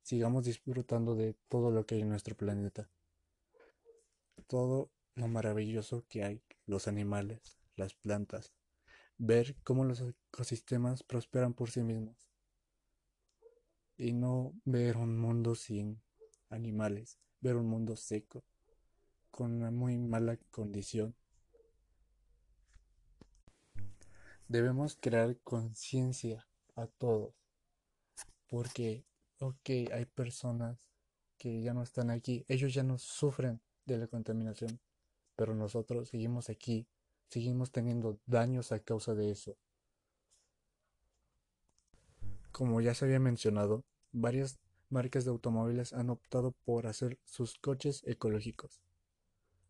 sigamos 0.02 0.44
disfrutando 0.44 1.14
de 1.14 1.34
todo 1.48 1.70
lo 1.70 1.86
que 1.86 1.96
hay 1.96 2.02
en 2.02 2.08
nuestro 2.08 2.36
planeta, 2.36 2.90
todo 4.46 4.90
lo 5.14 5.28
maravilloso 5.28 6.04
que 6.08 6.24
hay, 6.24 6.42
los 6.66 6.88
animales, 6.88 7.58
las 7.76 7.94
plantas, 7.94 8.52
ver 9.18 9.56
cómo 9.62 9.84
los 9.84 10.00
ecosistemas 10.00 11.02
prosperan 11.02 11.54
por 11.54 11.70
sí 11.70 11.82
mismos. 11.82 12.28
Y 13.96 14.12
no 14.12 14.52
ver 14.64 14.96
un 14.96 15.18
mundo 15.18 15.54
sin 15.54 16.02
animales, 16.48 17.18
ver 17.40 17.56
un 17.56 17.66
mundo 17.66 17.96
seco, 17.96 18.44
con 19.30 19.52
una 19.52 19.70
muy 19.70 19.96
mala 19.98 20.36
condición. 20.50 21.14
Debemos 24.48 24.96
crear 25.00 25.38
conciencia 25.38 26.46
a 26.74 26.86
todos, 26.86 27.34
porque, 28.48 29.06
ok, 29.42 29.70
hay 29.92 30.06
personas 30.06 30.88
que 31.36 31.62
ya 31.62 31.74
no 31.74 31.82
están 31.82 32.10
aquí, 32.10 32.44
ellos 32.46 32.72
ya 32.72 32.84
no 32.84 32.96
sufren 32.98 33.60
de 33.86 33.98
la 33.98 34.06
contaminación, 34.06 34.78
pero 35.34 35.54
nosotros 35.54 36.08
seguimos 36.08 36.48
aquí, 36.48 36.86
seguimos 37.28 37.72
teniendo 37.72 38.20
daños 38.26 38.70
a 38.70 38.78
causa 38.78 39.14
de 39.14 39.32
eso. 39.32 39.56
Como 42.52 42.80
ya 42.80 42.94
se 42.94 43.04
había 43.04 43.18
mencionado, 43.18 43.82
varias 44.12 44.60
marcas 44.90 45.24
de 45.24 45.30
automóviles 45.30 45.92
han 45.92 46.10
optado 46.10 46.52
por 46.64 46.86
hacer 46.86 47.18
sus 47.24 47.58
coches 47.58 48.02
ecológicos. 48.06 48.80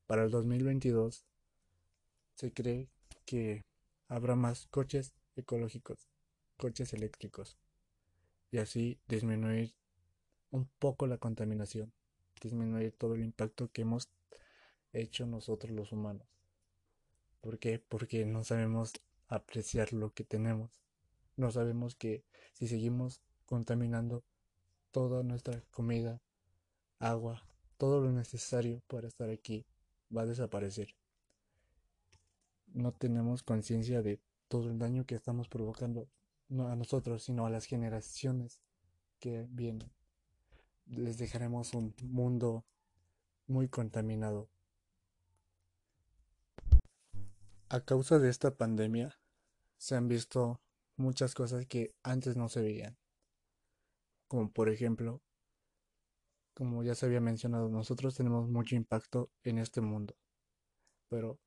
Para 0.06 0.24
el 0.24 0.30
2022 0.30 1.24
se 2.34 2.52
cree 2.52 2.88
que 3.24 3.64
habrá 4.08 4.36
más 4.36 4.66
coches 4.66 5.14
ecológicos, 5.36 6.10
coches 6.58 6.92
eléctricos, 6.92 7.56
y 8.52 8.58
así 8.58 9.00
disminuir 9.08 9.74
un 10.52 10.68
poco 10.78 11.08
la 11.08 11.18
contaminación, 11.18 11.92
disminuir 12.40 12.92
todo 12.92 13.14
el 13.14 13.22
impacto 13.22 13.72
que 13.72 13.82
hemos 13.82 14.08
hecho 14.92 15.26
nosotros 15.26 15.72
los 15.72 15.90
humanos. 15.90 16.28
¿Por 17.40 17.58
qué? 17.58 17.80
Porque 17.80 18.24
no 18.26 18.44
sabemos 18.44 18.92
apreciar 19.26 19.92
lo 19.92 20.12
que 20.12 20.22
tenemos. 20.22 20.70
No 21.36 21.50
sabemos 21.50 21.96
que 21.96 22.24
si 22.52 22.68
seguimos 22.68 23.22
contaminando 23.46 24.22
toda 24.90 25.22
nuestra 25.22 25.62
comida, 25.70 26.20
agua, 26.98 27.42
todo 27.78 28.00
lo 28.02 28.12
necesario 28.12 28.82
para 28.86 29.08
estar 29.08 29.30
aquí 29.30 29.64
va 30.14 30.22
a 30.22 30.26
desaparecer. 30.26 30.94
No 32.66 32.92
tenemos 32.92 33.42
conciencia 33.42 34.02
de 34.02 34.20
todo 34.48 34.70
el 34.70 34.78
daño 34.78 35.06
que 35.06 35.14
estamos 35.14 35.48
provocando, 35.48 36.06
no 36.52 36.68
a 36.68 36.76
nosotros, 36.76 37.22
sino 37.24 37.46
a 37.46 37.50
las 37.50 37.66
generaciones 37.66 38.60
que 39.18 39.46
vienen. 39.50 39.92
Les 40.86 41.18
dejaremos 41.18 41.74
un 41.74 41.94
mundo 42.02 42.64
muy 43.46 43.68
contaminado. 43.68 44.48
A 47.68 47.80
causa 47.80 48.18
de 48.18 48.28
esta 48.28 48.56
pandemia, 48.56 49.18
se 49.78 49.96
han 49.96 50.08
visto 50.08 50.60
muchas 50.96 51.34
cosas 51.34 51.66
que 51.66 51.94
antes 52.02 52.36
no 52.36 52.48
se 52.48 52.62
veían 52.62 52.98
como 54.32 54.50
por 54.50 54.70
ejemplo, 54.70 55.20
como 56.54 56.82
ya 56.82 56.94
se 56.94 57.04
había 57.04 57.20
mencionado, 57.20 57.68
nosotros 57.68 58.16
tenemos 58.16 58.48
mucho 58.48 58.74
impacto 58.76 59.30
en 59.44 59.58
este 59.58 59.82
mundo, 59.82 60.16
pero 61.10 61.38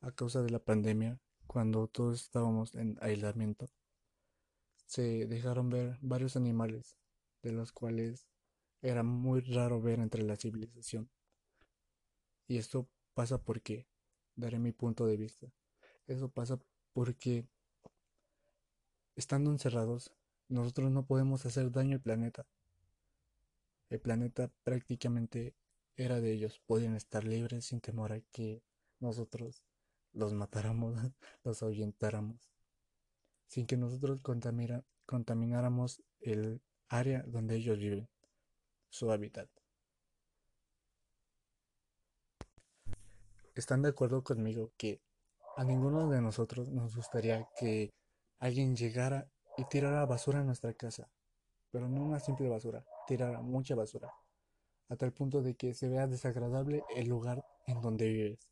a 0.00 0.12
causa 0.12 0.40
de 0.40 0.48
la 0.48 0.58
pandemia, 0.58 1.20
cuando 1.46 1.88
todos 1.88 2.22
estábamos 2.22 2.74
en 2.74 2.96
aislamiento, 3.02 3.68
se 4.86 5.26
dejaron 5.26 5.70
ver 5.70 5.98
varios 6.00 6.36
animales, 6.36 6.96
de 7.42 7.52
los 7.52 7.72
cuales 7.72 8.26
era 8.82 9.02
muy 9.02 9.40
raro 9.40 9.80
ver 9.80 10.00
entre 10.00 10.22
la 10.22 10.36
civilización. 10.36 11.10
Y 12.48 12.58
esto 12.58 12.88
pasa 13.14 13.42
porque, 13.42 13.86
daré 14.36 14.58
mi 14.58 14.72
punto 14.72 15.06
de 15.06 15.16
vista, 15.16 15.52
eso 16.06 16.28
pasa 16.28 16.58
porque 16.92 17.46
estando 19.16 19.50
encerrados 19.50 20.12
nosotros 20.48 20.92
no 20.92 21.04
podemos 21.04 21.44
hacer 21.44 21.72
daño 21.72 21.96
al 21.96 22.02
planeta. 22.02 22.46
El 23.88 24.00
planeta 24.00 24.52
prácticamente 24.62 25.56
era 25.96 26.20
de 26.20 26.32
ellos. 26.32 26.60
Podían 26.66 26.94
estar 26.94 27.24
libres 27.24 27.66
sin 27.66 27.80
temor 27.80 28.12
a 28.12 28.20
que 28.20 28.62
nosotros 29.00 29.64
los 30.12 30.32
matáramos, 30.34 30.94
los 31.44 31.62
ahuyentáramos. 31.62 32.55
Sin 33.46 33.66
que 33.66 33.76
nosotros 33.76 34.20
contamináramos 35.06 36.02
el 36.20 36.60
área 36.88 37.22
donde 37.26 37.56
ellos 37.56 37.78
viven, 37.78 38.08
su 38.90 39.10
hábitat. 39.10 39.48
¿Están 43.54 43.82
de 43.82 43.88
acuerdo 43.88 44.22
conmigo 44.22 44.72
que 44.76 45.00
a 45.56 45.64
ninguno 45.64 46.10
de 46.10 46.20
nosotros 46.20 46.70
nos 46.70 46.94
gustaría 46.94 47.48
que 47.58 47.90
alguien 48.38 48.76
llegara 48.76 49.26
y 49.56 49.64
tirará 49.64 50.04
basura 50.04 50.40
en 50.40 50.46
nuestra 50.46 50.74
casa. 50.74 51.08
Pero 51.70 51.88
no 51.88 52.02
una 52.02 52.20
simple 52.20 52.48
basura, 52.48 52.84
tirará 53.06 53.40
mucha 53.40 53.74
basura, 53.74 54.12
a 54.88 54.96
tal 54.96 55.12
punto 55.12 55.42
de 55.42 55.54
que 55.54 55.74
se 55.74 55.88
vea 55.88 56.06
desagradable 56.06 56.84
el 56.94 57.08
lugar 57.08 57.44
en 57.66 57.80
donde 57.80 58.08
vives. 58.08 58.48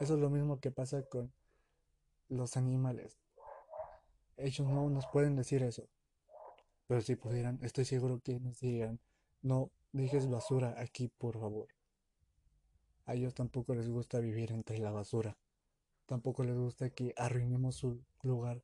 Eso 0.00 0.14
es 0.14 0.20
lo 0.20 0.30
mismo 0.30 0.60
que 0.60 0.70
pasa 0.70 1.02
con 1.02 1.32
los 2.28 2.56
animales. 2.56 3.18
Ellos 4.36 4.66
no 4.68 4.88
nos 4.90 5.06
pueden 5.06 5.36
decir 5.36 5.62
eso. 5.62 5.88
Pero 6.86 7.00
si 7.00 7.16
pudieran, 7.16 7.58
estoy 7.62 7.84
seguro 7.84 8.20
que 8.20 8.40
nos 8.40 8.60
dirían, 8.60 9.00
no 9.40 9.70
dejes 9.92 10.28
basura 10.28 10.74
aquí, 10.78 11.08
por 11.08 11.38
favor. 11.38 11.68
A 13.06 13.14
ellos 13.14 13.34
tampoco 13.34 13.74
les 13.74 13.88
gusta 13.88 14.20
vivir 14.20 14.52
entre 14.52 14.78
la 14.78 14.90
basura. 14.90 15.36
Tampoco 16.06 16.44
les 16.44 16.56
gusta 16.56 16.90
que 16.90 17.14
arruinemos 17.16 17.76
su 17.76 18.04
lugar 18.22 18.62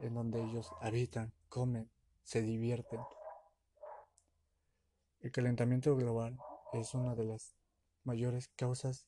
en 0.00 0.14
donde 0.14 0.42
ellos 0.42 0.70
habitan, 0.80 1.32
comen, 1.48 1.90
se 2.22 2.42
divierten. 2.42 3.00
El 5.20 5.32
calentamiento 5.32 5.96
global 5.96 6.38
es 6.72 6.94
una 6.94 7.14
de 7.14 7.24
las 7.24 7.56
mayores 8.04 8.48
causas 8.48 9.06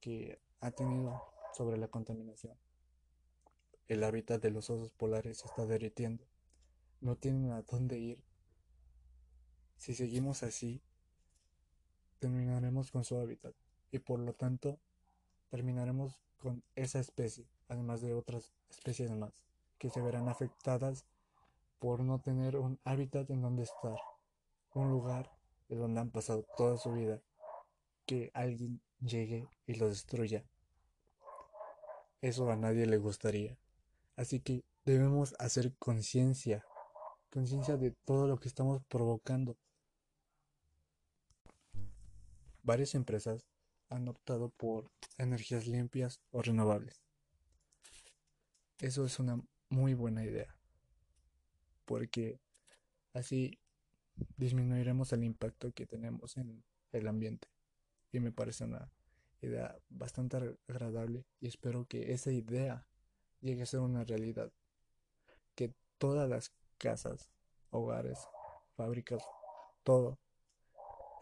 que 0.00 0.40
ha 0.60 0.70
tenido 0.70 1.22
sobre 1.52 1.76
la 1.76 1.88
contaminación. 1.88 2.56
El 3.90 4.04
hábitat 4.04 4.40
de 4.40 4.52
los 4.52 4.70
osos 4.70 4.92
polares 4.92 5.38
se 5.38 5.48
está 5.48 5.66
derritiendo. 5.66 6.24
No 7.00 7.16
tienen 7.16 7.50
a 7.50 7.62
dónde 7.62 7.98
ir. 7.98 8.22
Si 9.78 9.96
seguimos 9.96 10.44
así, 10.44 10.80
terminaremos 12.20 12.92
con 12.92 13.02
su 13.02 13.18
hábitat 13.18 13.52
y 13.90 13.98
por 13.98 14.20
lo 14.20 14.32
tanto 14.32 14.78
terminaremos 15.48 16.22
con 16.38 16.62
esa 16.76 17.00
especie, 17.00 17.48
además 17.66 18.00
de 18.00 18.14
otras 18.14 18.52
especies 18.70 19.10
más 19.10 19.32
que 19.78 19.90
se 19.90 20.00
verán 20.00 20.28
afectadas 20.28 21.04
por 21.80 21.98
no 21.98 22.20
tener 22.20 22.58
un 22.58 22.78
hábitat 22.84 23.28
en 23.30 23.42
donde 23.42 23.64
estar, 23.64 23.98
un 24.72 24.88
lugar 24.88 25.32
de 25.68 25.74
donde 25.74 26.00
han 26.00 26.12
pasado 26.12 26.46
toda 26.56 26.76
su 26.76 26.92
vida, 26.92 27.20
que 28.06 28.30
alguien 28.34 28.80
llegue 29.00 29.48
y 29.66 29.74
lo 29.74 29.88
destruya. 29.88 30.44
Eso 32.20 32.48
a 32.52 32.54
nadie 32.54 32.86
le 32.86 32.96
gustaría. 32.96 33.58
Así 34.20 34.38
que 34.38 34.66
debemos 34.84 35.34
hacer 35.38 35.74
conciencia, 35.78 36.62
conciencia 37.30 37.78
de 37.78 37.92
todo 38.04 38.28
lo 38.28 38.38
que 38.38 38.48
estamos 38.48 38.82
provocando. 38.84 39.56
Varias 42.62 42.94
empresas 42.94 43.46
han 43.88 44.06
optado 44.08 44.50
por 44.50 44.90
energías 45.16 45.66
limpias 45.66 46.20
o 46.32 46.42
renovables. 46.42 47.00
Eso 48.80 49.06
es 49.06 49.18
una 49.18 49.40
muy 49.70 49.94
buena 49.94 50.22
idea, 50.22 50.54
porque 51.86 52.42
así 53.14 53.58
disminuiremos 54.36 55.14
el 55.14 55.24
impacto 55.24 55.72
que 55.72 55.86
tenemos 55.86 56.36
en 56.36 56.62
el 56.92 57.08
ambiente. 57.08 57.48
Y 58.12 58.20
me 58.20 58.32
parece 58.32 58.64
una 58.64 58.92
idea 59.40 59.78
bastante 59.88 60.58
agradable 60.68 61.24
y 61.40 61.46
espero 61.46 61.86
que 61.86 62.12
esa 62.12 62.30
idea 62.30 62.86
llegue 63.40 63.62
a 63.62 63.66
ser 63.66 63.80
una 63.80 64.04
realidad 64.04 64.52
que 65.54 65.74
todas 65.98 66.28
las 66.28 66.52
casas, 66.78 67.30
hogares, 67.70 68.18
fábricas, 68.76 69.22
todo 69.82 70.18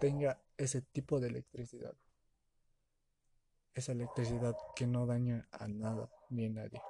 tenga 0.01 0.41
ese 0.57 0.81
tipo 0.81 1.21
de 1.21 1.29
electricidad. 1.29 1.95
Esa 3.75 3.93
electricidad 3.93 4.57
que 4.75 4.87
no 4.87 5.07
daña 5.07 5.49
a 5.53 5.69
nada 5.69 6.11
ni 6.31 6.47
a 6.47 6.51
nadie. 6.51 6.83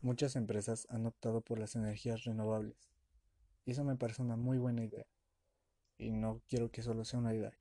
Muchas 0.00 0.36
empresas 0.36 0.86
han 0.90 1.06
optado 1.06 1.40
por 1.40 1.58
las 1.58 1.74
energías 1.74 2.24
renovables 2.24 2.76
y 3.64 3.72
eso 3.72 3.82
me 3.82 3.96
parece 3.96 4.22
una 4.22 4.36
muy 4.36 4.58
buena 4.58 4.84
idea. 4.84 5.06
Y 5.98 6.12
no 6.12 6.42
quiero 6.48 6.70
que 6.70 6.82
solo 6.82 7.04
sea 7.04 7.18
una 7.18 7.34
idea, 7.34 7.52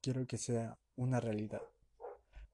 quiero 0.00 0.26
que 0.26 0.38
sea 0.38 0.78
una 0.96 1.20
realidad, 1.20 1.60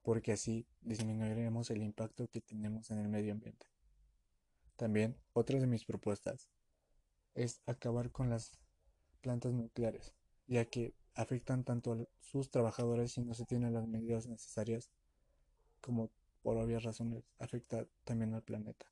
porque 0.07 0.31
así 0.31 0.69
disminuiremos 0.83 1.69
el 1.73 1.83
impacto 1.83 2.29
que 2.29 2.41
tenemos 2.41 2.93
en 2.93 3.01
el 3.01 3.09
medio 3.09 3.33
ambiente. 3.33 3.67
También, 4.77 5.17
otra 5.33 5.59
de 5.59 5.67
mis 5.67 5.85
propuestas 5.85 6.49
es 7.35 7.61
acabar 7.67 8.13
con 8.13 8.31
las 8.31 8.53
plantas 9.21 9.53
nucleares, 9.53 10.15
ya 10.47 10.65
que 10.65 10.95
afectan 11.17 11.65
tanto 11.65 11.95
a 11.95 12.07
sus 12.21 12.53
trabajadores 12.53 13.11
si 13.11 13.21
no 13.21 13.35
se 13.35 13.47
tienen 13.47 13.75
las 13.75 13.89
medidas 13.89 14.29
necesarias, 14.29 14.93
como 15.81 16.13
por 16.41 16.57
obvias 16.57 16.85
razones 16.85 17.25
afecta 17.41 17.89
también 18.05 18.33
al 18.33 18.45
planeta. 18.45 18.87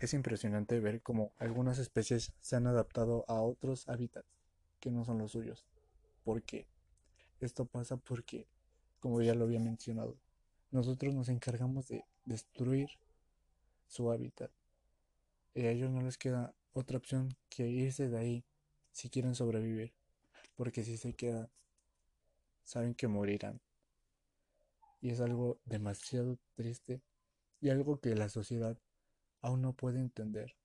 Es 0.00 0.14
impresionante 0.14 0.80
ver 0.80 1.00
cómo 1.00 1.32
algunas 1.36 1.78
especies 1.78 2.32
se 2.40 2.56
han 2.56 2.66
adaptado 2.66 3.24
a 3.28 3.40
otros 3.40 3.88
hábitats 3.88 4.36
que 4.80 4.90
no 4.90 5.04
son 5.04 5.18
los 5.18 5.30
suyos. 5.30 5.64
¿Por 6.24 6.42
qué? 6.42 6.66
Esto 7.38 7.66
pasa 7.66 7.96
porque, 7.98 8.48
como 9.00 9.22
ya 9.22 9.34
lo 9.34 9.44
había 9.44 9.60
mencionado, 9.60 10.18
nosotros 10.70 11.14
nos 11.14 11.28
encargamos 11.28 11.88
de 11.88 12.04
destruir 12.24 12.88
su 13.86 14.10
hábitat. 14.10 14.50
Y 15.54 15.62
a 15.62 15.70
ellos 15.70 15.90
no 15.90 16.02
les 16.02 16.18
queda 16.18 16.54
otra 16.72 16.98
opción 16.98 17.36
que 17.48 17.68
irse 17.68 18.08
de 18.08 18.18
ahí 18.18 18.44
si 18.92 19.08
quieren 19.08 19.34
sobrevivir. 19.34 19.94
Porque 20.54 20.84
si 20.84 20.96
se 20.96 21.14
quedan, 21.14 21.48
saben 22.62 22.94
que 22.94 23.08
morirán. 23.08 23.60
Y 25.00 25.10
es 25.10 25.20
algo 25.20 25.60
demasiado 25.64 26.38
triste 26.54 27.00
y 27.60 27.70
algo 27.70 28.00
que 28.00 28.14
la 28.14 28.28
sociedad 28.28 28.78
aún 29.40 29.62
no 29.62 29.72
puede 29.72 30.00
entender. 30.00 30.56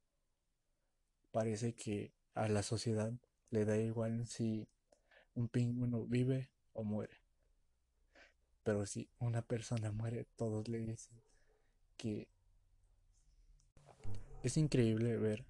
Parece 1.32 1.74
que 1.74 2.14
a 2.34 2.48
la 2.48 2.64
sociedad 2.64 3.14
le 3.50 3.66
da 3.66 3.78
igual 3.78 4.28
si 4.28 4.68
un 5.36 5.48
pingüino 5.48 6.06
vive 6.06 6.50
o 6.74 6.84
muere. 6.84 7.21
Pero 8.64 8.86
si 8.86 9.10
una 9.20 9.42
persona 9.42 9.92
muere, 9.92 10.26
todos 10.36 10.68
le 10.68 10.80
dicen 10.80 11.22
que 11.98 12.28
es 14.44 14.58
increíble 14.58 15.18
ver 15.18 15.46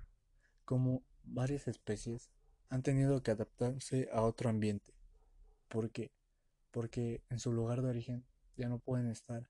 cómo 0.66 1.04
varias 1.24 1.68
especies 1.68 2.30
han 2.70 2.84
tenido 2.84 3.22
que 3.22 3.32
adaptarse 3.32 4.10
a 4.14 4.22
otro 4.22 4.50
ambiente. 4.50 4.94
¿Por 5.68 5.92
qué? 5.92 6.12
Porque 6.72 7.22
en 7.30 7.40
su 7.40 7.52
lugar 7.52 7.82
de 7.82 7.90
origen 7.90 8.26
ya 8.58 8.70
no 8.70 8.80
pueden 8.80 9.08
estar, 9.08 9.50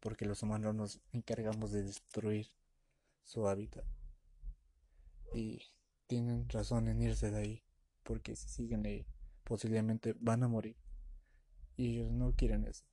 porque 0.00 0.24
los 0.24 0.42
humanos 0.42 0.74
nos 0.74 1.00
encargamos 1.12 1.70
de 1.70 1.84
destruir 1.84 2.48
su 3.22 3.48
hábitat. 3.48 3.84
Y 5.32 5.62
tienen 6.06 6.48
razón 6.48 6.88
en 6.88 7.02
irse 7.02 7.30
de 7.30 7.38
ahí, 7.38 7.62
porque 8.02 8.36
si 8.36 8.48
siguen 8.48 8.86
ahí, 8.86 9.06
posiblemente 9.44 10.14
van 10.18 10.42
a 10.42 10.48
morir. 10.48 10.76
Y 11.76 11.94
ellos 11.94 12.10
no 12.12 12.34
quieren 12.34 12.64
eso. 12.64 12.84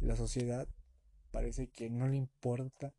La 0.00 0.16
sociedad 0.16 0.68
parece 1.30 1.70
que 1.70 1.88
no 1.88 2.08
le 2.08 2.16
importa 2.16 2.94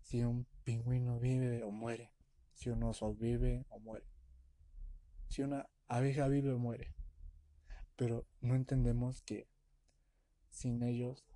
si 0.00 0.22
un 0.22 0.46
pingüino 0.64 1.18
vive 1.18 1.62
o 1.62 1.70
muere, 1.70 2.12
si 2.54 2.70
un 2.70 2.82
oso 2.82 3.14
vive 3.14 3.66
o 3.68 3.78
muere, 3.78 4.06
si 5.28 5.42
una 5.42 5.68
abeja 5.88 6.28
vive 6.28 6.52
o 6.52 6.58
muere. 6.58 6.94
Pero 7.96 8.26
no 8.40 8.54
entendemos 8.54 9.22
que 9.22 9.48
sin 10.48 10.82
ellos 10.82 11.26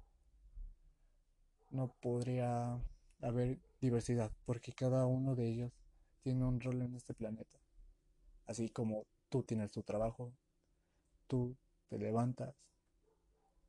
no 1.71 1.93
podría 2.01 2.81
haber 3.21 3.61
diversidad, 3.81 4.33
porque 4.45 4.73
cada 4.73 5.07
uno 5.07 5.35
de 5.35 5.49
ellos 5.49 5.73
tiene 6.21 6.45
un 6.45 6.61
rol 6.61 6.83
en 6.83 6.95
este 6.95 7.15
planeta. 7.15 7.59
Así 8.47 8.71
como 8.71 9.07
tú 9.29 9.43
tienes 9.43 9.73
tu 9.73 9.83
trabajo, 9.83 10.33
tú 11.27 11.57
te 11.89 11.99
levantas, 11.99 12.55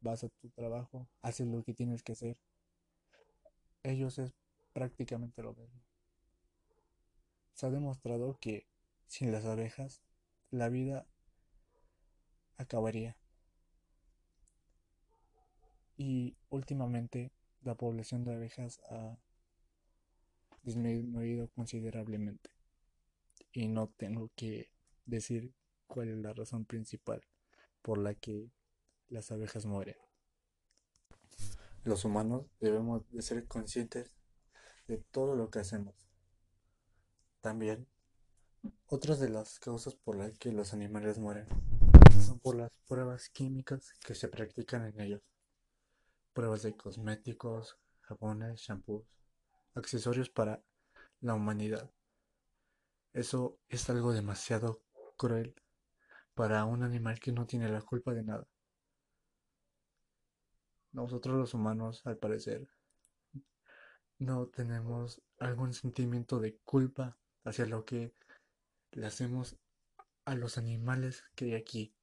vas 0.01 0.23
a 0.23 0.29
tu 0.29 0.49
trabajo, 0.49 1.07
haces 1.21 1.47
lo 1.47 1.63
que 1.63 1.73
tienes 1.73 2.03
que 2.03 2.13
hacer. 2.13 2.37
Ellos 3.83 4.17
es 4.19 4.33
prácticamente 4.73 5.41
lo 5.41 5.53
mismo. 5.53 5.81
Se 7.53 7.65
ha 7.65 7.69
demostrado 7.69 8.37
que 8.39 8.67
sin 9.07 9.31
las 9.31 9.45
abejas 9.45 10.01
la 10.51 10.69
vida 10.69 11.07
acabaría. 12.57 13.17
Y 15.97 16.35
últimamente 16.49 17.31
la 17.63 17.75
población 17.75 18.25
de 18.25 18.33
abejas 18.33 18.79
ha 18.89 19.17
disminuido 20.63 21.49
considerablemente. 21.55 22.49
Y 23.53 23.69
no 23.69 23.87
tengo 23.87 24.29
que 24.35 24.69
decir 25.05 25.53
cuál 25.87 26.09
es 26.09 26.17
la 26.17 26.33
razón 26.33 26.65
principal 26.65 27.21
por 27.85 27.99
la 27.99 28.15
que 28.15 28.49
las 29.09 29.31
abejas 29.31 29.67
mueren. 29.67 29.95
Los 31.83 32.03
humanos 32.03 32.47
debemos 32.59 33.07
de 33.11 33.21
ser 33.21 33.45
conscientes 33.45 34.11
de 34.87 34.97
todo 34.97 35.35
lo 35.35 35.51
que 35.51 35.59
hacemos. 35.59 35.93
También, 37.41 37.87
otras 38.87 39.19
de 39.19 39.29
las 39.29 39.59
causas 39.59 39.93
por 39.93 40.15
las 40.15 40.35
que 40.39 40.51
los 40.51 40.73
animales 40.73 41.19
mueren 41.19 41.47
son 42.25 42.39
por 42.39 42.55
las 42.55 42.71
pruebas 42.87 43.29
químicas 43.29 43.93
que 44.03 44.15
se 44.15 44.29
practican 44.29 44.83
en 44.87 44.99
ellos. 44.99 45.21
Pruebas 46.33 46.63
de 46.63 46.75
cosméticos, 46.75 47.77
jabones, 48.01 48.61
shampoos, 48.61 49.05
accesorios 49.75 50.31
para 50.31 50.63
la 51.21 51.35
humanidad. 51.35 51.91
Eso 53.13 53.59
es 53.69 53.87
algo 53.91 54.11
demasiado 54.11 54.81
cruel 55.17 55.53
para 56.35 56.65
un 56.65 56.83
animal 56.83 57.19
que 57.19 57.31
no 57.31 57.47
tiene 57.47 57.69
la 57.69 57.81
culpa 57.81 58.13
de 58.13 58.23
nada. 58.23 58.45
Nosotros 60.91 61.35
los 61.35 61.53
humanos, 61.53 62.01
al 62.05 62.17
parecer, 62.17 62.67
no 64.19 64.47
tenemos 64.47 65.21
algún 65.39 65.73
sentimiento 65.73 66.39
de 66.39 66.57
culpa 66.57 67.17
hacia 67.43 67.65
lo 67.65 67.85
que 67.85 68.13
le 68.91 69.05
hacemos 69.05 69.57
a 70.25 70.35
los 70.35 70.57
animales 70.57 71.23
que 71.35 71.45
hay 71.45 71.53
aquí, 71.55 71.93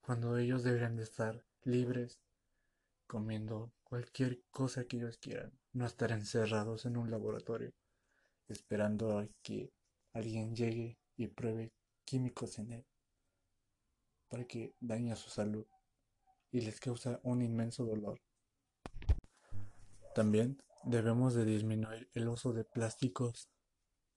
cuando 0.00 0.36
ellos 0.36 0.62
deberían 0.62 0.96
de 0.96 1.04
estar 1.04 1.44
libres, 1.62 2.20
comiendo 3.06 3.72
cualquier 3.84 4.42
cosa 4.50 4.84
que 4.84 4.98
ellos 4.98 5.18
quieran, 5.18 5.52
no 5.72 5.86
estar 5.86 6.12
encerrados 6.12 6.86
en 6.86 6.96
un 6.96 7.10
laboratorio, 7.10 7.72
esperando 8.48 9.18
a 9.18 9.28
que 9.42 9.72
alguien 10.12 10.54
llegue 10.54 10.98
y 11.16 11.28
pruebe 11.28 11.72
químicos 12.04 12.58
en 12.58 12.72
él, 12.72 12.84
para 14.30 14.46
que 14.46 14.74
dañe 14.80 15.14
su 15.16 15.28
salud 15.28 15.66
y 16.50 16.62
les 16.62 16.80
causa 16.80 17.20
un 17.22 17.42
inmenso 17.42 17.84
dolor. 17.84 18.18
También 20.14 20.62
Debemos 20.84 21.34
de 21.34 21.44
disminuir 21.44 22.08
el 22.14 22.26
uso 22.28 22.54
de 22.54 22.64
plásticos 22.64 23.50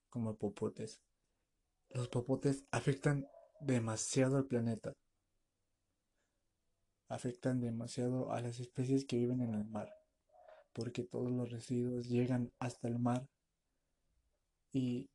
como 0.08 0.38
popotes. 0.38 1.02
Los 1.90 2.08
popotes 2.08 2.64
afectan 2.70 3.28
demasiado 3.60 4.38
al 4.38 4.46
planeta. 4.46 4.94
Afectan 7.08 7.60
demasiado 7.60 8.32
a 8.32 8.40
las 8.40 8.60
especies 8.60 9.04
que 9.04 9.18
viven 9.18 9.42
en 9.42 9.54
el 9.54 9.66
mar, 9.66 9.90
porque 10.72 11.04
todos 11.04 11.30
los 11.30 11.50
residuos 11.50 12.08
llegan 12.08 12.50
hasta 12.58 12.88
el 12.88 12.98
mar 12.98 13.28
y 14.72 15.10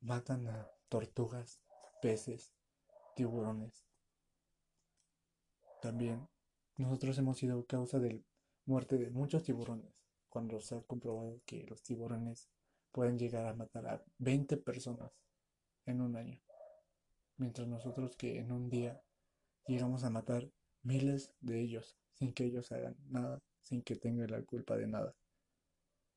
matan 0.00 0.46
a 0.46 0.70
tortugas, 0.88 1.60
peces, 2.00 2.54
tiburones. 3.16 3.84
También 5.84 6.26
nosotros 6.78 7.18
hemos 7.18 7.36
sido 7.36 7.66
causa 7.66 7.98
de 7.98 8.24
muerte 8.64 8.96
de 8.96 9.10
muchos 9.10 9.42
tiburones 9.42 9.92
cuando 10.30 10.58
se 10.62 10.76
ha 10.76 10.80
comprobado 10.80 11.42
que 11.44 11.66
los 11.66 11.82
tiburones 11.82 12.48
pueden 12.90 13.18
llegar 13.18 13.44
a 13.44 13.52
matar 13.52 13.86
a 13.88 14.04
20 14.16 14.56
personas 14.56 15.12
en 15.84 16.00
un 16.00 16.16
año. 16.16 16.40
Mientras 17.36 17.68
nosotros 17.68 18.16
que 18.16 18.38
en 18.38 18.50
un 18.50 18.70
día 18.70 19.02
llegamos 19.66 20.04
a 20.04 20.08
matar 20.08 20.50
miles 20.82 21.34
de 21.40 21.60
ellos 21.60 21.98
sin 22.14 22.32
que 22.32 22.44
ellos 22.44 22.72
hagan 22.72 22.96
nada, 23.10 23.42
sin 23.60 23.82
que 23.82 23.96
tengan 23.96 24.30
la 24.30 24.42
culpa 24.42 24.78
de 24.78 24.86
nada. 24.86 25.14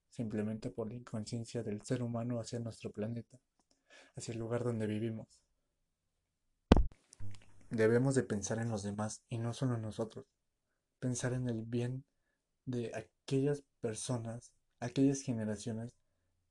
Simplemente 0.07 0.69
por 0.69 0.87
la 0.87 0.93
inconsciencia 0.93 1.61
del 1.61 1.81
ser 1.81 2.03
humano 2.03 2.39
hacia 2.39 2.59
nuestro 2.59 2.89
planeta, 2.93 3.37
hacia 4.15 4.31
el 4.31 4.39
lugar 4.39 4.63
donde 4.63 4.87
vivimos. 4.87 5.27
Debemos 7.69 8.15
de 8.15 8.23
pensar 8.23 8.59
en 8.59 8.69
los 8.69 8.83
demás 8.83 9.21
y 9.29 9.37
no 9.37 9.53
solo 9.53 9.75
en 9.75 9.81
nosotros. 9.81 10.25
Pensar 10.99 11.33
en 11.33 11.47
el 11.49 11.63
bien 11.63 12.05
de 12.65 12.91
aquellas 12.95 13.63
personas 13.81 14.51
aquellas 14.79 15.21
generaciones 15.21 15.95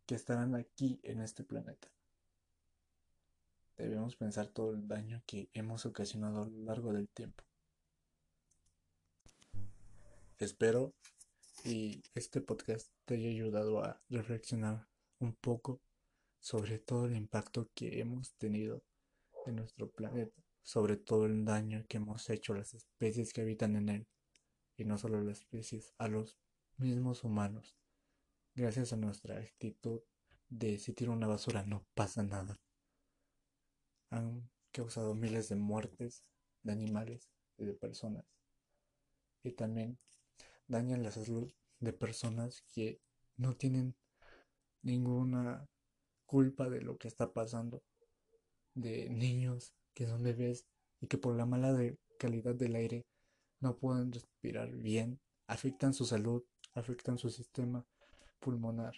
que 0.06 0.14
estarán 0.14 0.54
aquí 0.54 1.00
en 1.02 1.20
este 1.20 1.44
planeta. 1.44 1.88
Debemos 3.76 4.16
pensar 4.16 4.48
todo 4.48 4.72
el 4.74 4.88
daño 4.88 5.22
que 5.26 5.50
hemos 5.52 5.84
ocasionado 5.84 6.42
a 6.42 6.48
lo 6.48 6.64
largo 6.64 6.92
del 6.92 7.08
tiempo. 7.08 7.44
Espero 10.38 10.94
y 11.64 12.02
este 12.14 12.40
podcast 12.40 12.90
te 13.04 13.14
haya 13.14 13.28
ayudado 13.28 13.82
a 13.82 14.00
reflexionar 14.08 14.86
un 15.18 15.34
poco 15.34 15.80
sobre 16.40 16.78
todo 16.78 17.06
el 17.06 17.16
impacto 17.16 17.68
que 17.74 18.00
hemos 18.00 18.34
tenido 18.34 18.82
en 19.46 19.56
nuestro 19.56 19.90
planeta, 19.90 20.42
sobre 20.66 20.96
todo 20.96 21.26
el 21.26 21.44
daño 21.44 21.86
que 21.88 21.98
hemos 21.98 22.28
hecho 22.28 22.52
a 22.52 22.56
las 22.56 22.74
especies 22.74 23.32
que 23.32 23.42
habitan 23.42 23.76
en 23.76 23.88
él, 23.88 24.08
y 24.76 24.84
no 24.84 24.98
solo 24.98 25.22
las 25.22 25.38
especies, 25.38 25.94
a 25.96 26.08
los 26.08 26.40
mismos 26.76 27.22
humanos, 27.22 27.76
gracias 28.52 28.92
a 28.92 28.96
nuestra 28.96 29.38
actitud 29.38 30.00
de 30.48 30.78
si 30.78 30.92
tiro 30.92 31.12
una 31.12 31.28
basura 31.28 31.62
no 31.64 31.86
pasa 31.94 32.24
nada. 32.24 32.58
Han 34.10 34.50
causado 34.72 35.14
miles 35.14 35.48
de 35.48 35.54
muertes 35.54 36.24
de 36.64 36.72
animales 36.72 37.30
y 37.56 37.64
de 37.64 37.74
personas. 37.74 38.24
Y 39.44 39.52
también 39.52 40.00
dañan 40.66 41.04
la 41.04 41.12
salud 41.12 41.48
de 41.78 41.92
personas 41.92 42.62
que 42.74 43.00
no 43.36 43.56
tienen 43.56 43.94
ninguna 44.82 45.68
culpa 46.24 46.68
de 46.68 46.80
lo 46.80 46.98
que 46.98 47.06
está 47.06 47.32
pasando, 47.32 47.84
de 48.74 49.08
niños 49.10 49.72
que 49.96 50.06
son 50.06 50.22
bebés 50.22 50.66
y 51.00 51.06
que 51.06 51.16
por 51.16 51.34
la 51.34 51.46
mala 51.46 51.74
calidad 52.18 52.54
del 52.54 52.76
aire 52.76 53.06
no 53.60 53.78
pueden 53.78 54.12
respirar 54.12 54.70
bien, 54.70 55.18
afectan 55.46 55.94
su 55.94 56.04
salud, 56.04 56.44
afectan 56.74 57.16
su 57.16 57.30
sistema 57.30 57.86
pulmonar. 58.38 58.94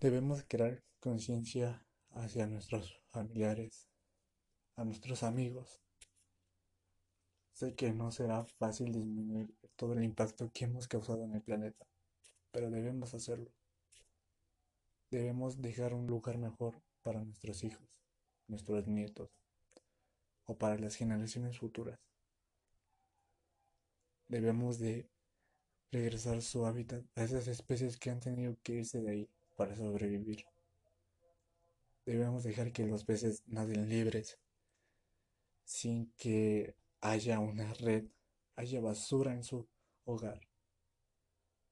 Debemos 0.00 0.44
crear 0.48 0.82
conciencia 0.98 1.86
hacia 2.10 2.48
nuestros 2.48 3.00
familiares, 3.12 3.88
a 4.74 4.84
nuestros 4.84 5.22
amigos. 5.22 5.80
Sé 7.52 7.76
que 7.76 7.92
no 7.92 8.10
será 8.10 8.44
fácil 8.44 8.92
disminuir 8.92 9.54
todo 9.76 9.92
el 9.92 10.02
impacto 10.02 10.50
que 10.52 10.64
hemos 10.64 10.88
causado 10.88 11.22
en 11.22 11.34
el 11.34 11.42
planeta, 11.42 11.86
pero 12.50 12.68
debemos 12.68 13.14
hacerlo. 13.14 13.52
Debemos 15.08 15.62
dejar 15.62 15.94
un 15.94 16.08
lugar 16.08 16.36
mejor 16.36 16.82
para 17.06 17.22
nuestros 17.22 17.62
hijos, 17.62 17.88
nuestros 18.48 18.88
nietos 18.88 19.30
o 20.44 20.58
para 20.58 20.76
las 20.76 20.96
generaciones 20.96 21.56
futuras. 21.56 22.00
Debemos 24.26 24.80
de 24.80 25.08
regresar 25.92 26.42
su 26.42 26.66
hábitat 26.66 27.04
a 27.14 27.22
esas 27.22 27.46
especies 27.46 27.96
que 27.96 28.10
han 28.10 28.18
tenido 28.18 28.56
que 28.60 28.72
irse 28.72 29.00
de 29.00 29.08
ahí 29.08 29.30
para 29.54 29.76
sobrevivir. 29.76 30.46
Debemos 32.04 32.42
dejar 32.42 32.72
que 32.72 32.84
los 32.84 33.04
peces 33.04 33.44
naden 33.46 33.88
libres 33.88 34.40
sin 35.64 36.12
que 36.16 36.74
haya 37.00 37.38
una 37.38 37.72
red, 37.74 38.06
haya 38.56 38.80
basura 38.80 39.32
en 39.32 39.44
su 39.44 39.68
hogar. 40.04 40.40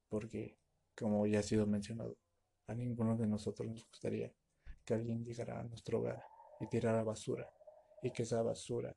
Porque, 0.08 0.56
como 0.94 1.26
ya 1.26 1.40
ha 1.40 1.42
sido 1.42 1.66
mencionado, 1.66 2.16
a 2.68 2.74
ninguno 2.76 3.16
de 3.16 3.26
nosotros 3.26 3.68
nos 3.68 3.84
gustaría 3.84 4.32
que 4.84 4.94
alguien 4.94 5.24
llegara 5.24 5.60
a 5.60 5.64
nuestro 5.64 5.98
hogar 5.98 6.22
y 6.60 6.66
tirara 6.66 7.02
basura 7.02 7.50
y 8.02 8.10
que 8.10 8.22
esa 8.22 8.42
basura 8.42 8.94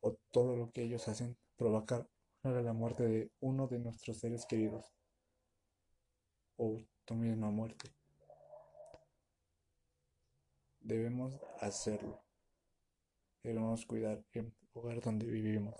o 0.00 0.14
todo 0.30 0.56
lo 0.56 0.70
que 0.70 0.82
ellos 0.82 1.08
hacen 1.08 1.36
provocar 1.56 2.08
la 2.42 2.72
muerte 2.72 3.04
de 3.04 3.30
uno 3.40 3.66
de 3.66 3.78
nuestros 3.78 4.18
seres 4.18 4.44
queridos 4.46 4.92
o 6.56 6.78
tu 7.04 7.14
misma 7.14 7.50
muerte. 7.50 7.94
Debemos 10.80 11.40
hacerlo. 11.60 12.22
Debemos 13.42 13.86
cuidar 13.86 14.22
el 14.32 14.52
hogar 14.74 15.00
donde 15.00 15.26
vivimos 15.26 15.74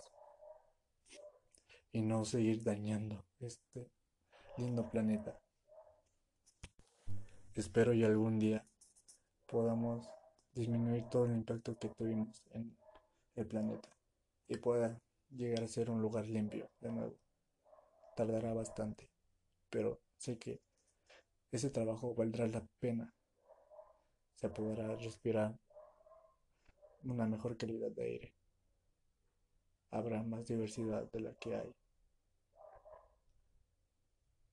y 1.91 2.01
no 2.01 2.25
seguir 2.25 2.63
dañando 2.63 3.23
este 3.39 3.91
lindo 4.57 4.89
planeta. 4.89 5.39
Espero 7.53 7.93
y 7.93 8.03
algún 8.03 8.39
día 8.39 8.67
podamos 9.45 10.07
disminuir 10.53 11.03
todo 11.09 11.25
el 11.25 11.33
impacto 11.33 11.77
que 11.77 11.89
tuvimos 11.89 12.43
en 12.51 12.75
el 13.35 13.45
planeta 13.45 13.89
y 14.47 14.57
pueda 14.57 15.01
llegar 15.29 15.63
a 15.63 15.67
ser 15.67 15.89
un 15.89 16.01
lugar 16.01 16.25
limpio 16.27 16.69
de 16.79 16.91
nuevo. 16.91 17.15
Tardará 18.15 18.53
bastante, 18.53 19.09
pero 19.69 19.99
sé 20.17 20.37
que 20.37 20.61
ese 21.51 21.69
trabajo 21.69 22.13
valdrá 22.15 22.47
la 22.47 22.65
pena. 22.79 23.13
Se 24.35 24.49
podrá 24.49 24.95
respirar 24.95 25.57
una 27.03 27.25
mejor 27.25 27.57
calidad 27.57 27.91
de 27.91 28.03
aire. 28.03 28.33
Habrá 29.91 30.23
más 30.23 30.47
diversidad 30.47 31.09
de 31.11 31.19
la 31.19 31.33
que 31.35 31.55
hay. 31.55 31.75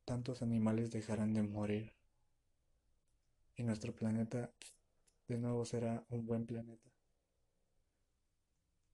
Tantos 0.05 0.43
animales 0.43 0.91
dejarán 0.91 1.33
de 1.33 1.43
morir 1.43 1.93
y 3.57 3.63
nuestro 3.63 3.95
planeta 3.95 4.51
de 5.33 5.39
nuevo 5.39 5.65
será 5.65 6.05
un 6.11 6.27
buen 6.27 6.47
planeta. 6.47 6.92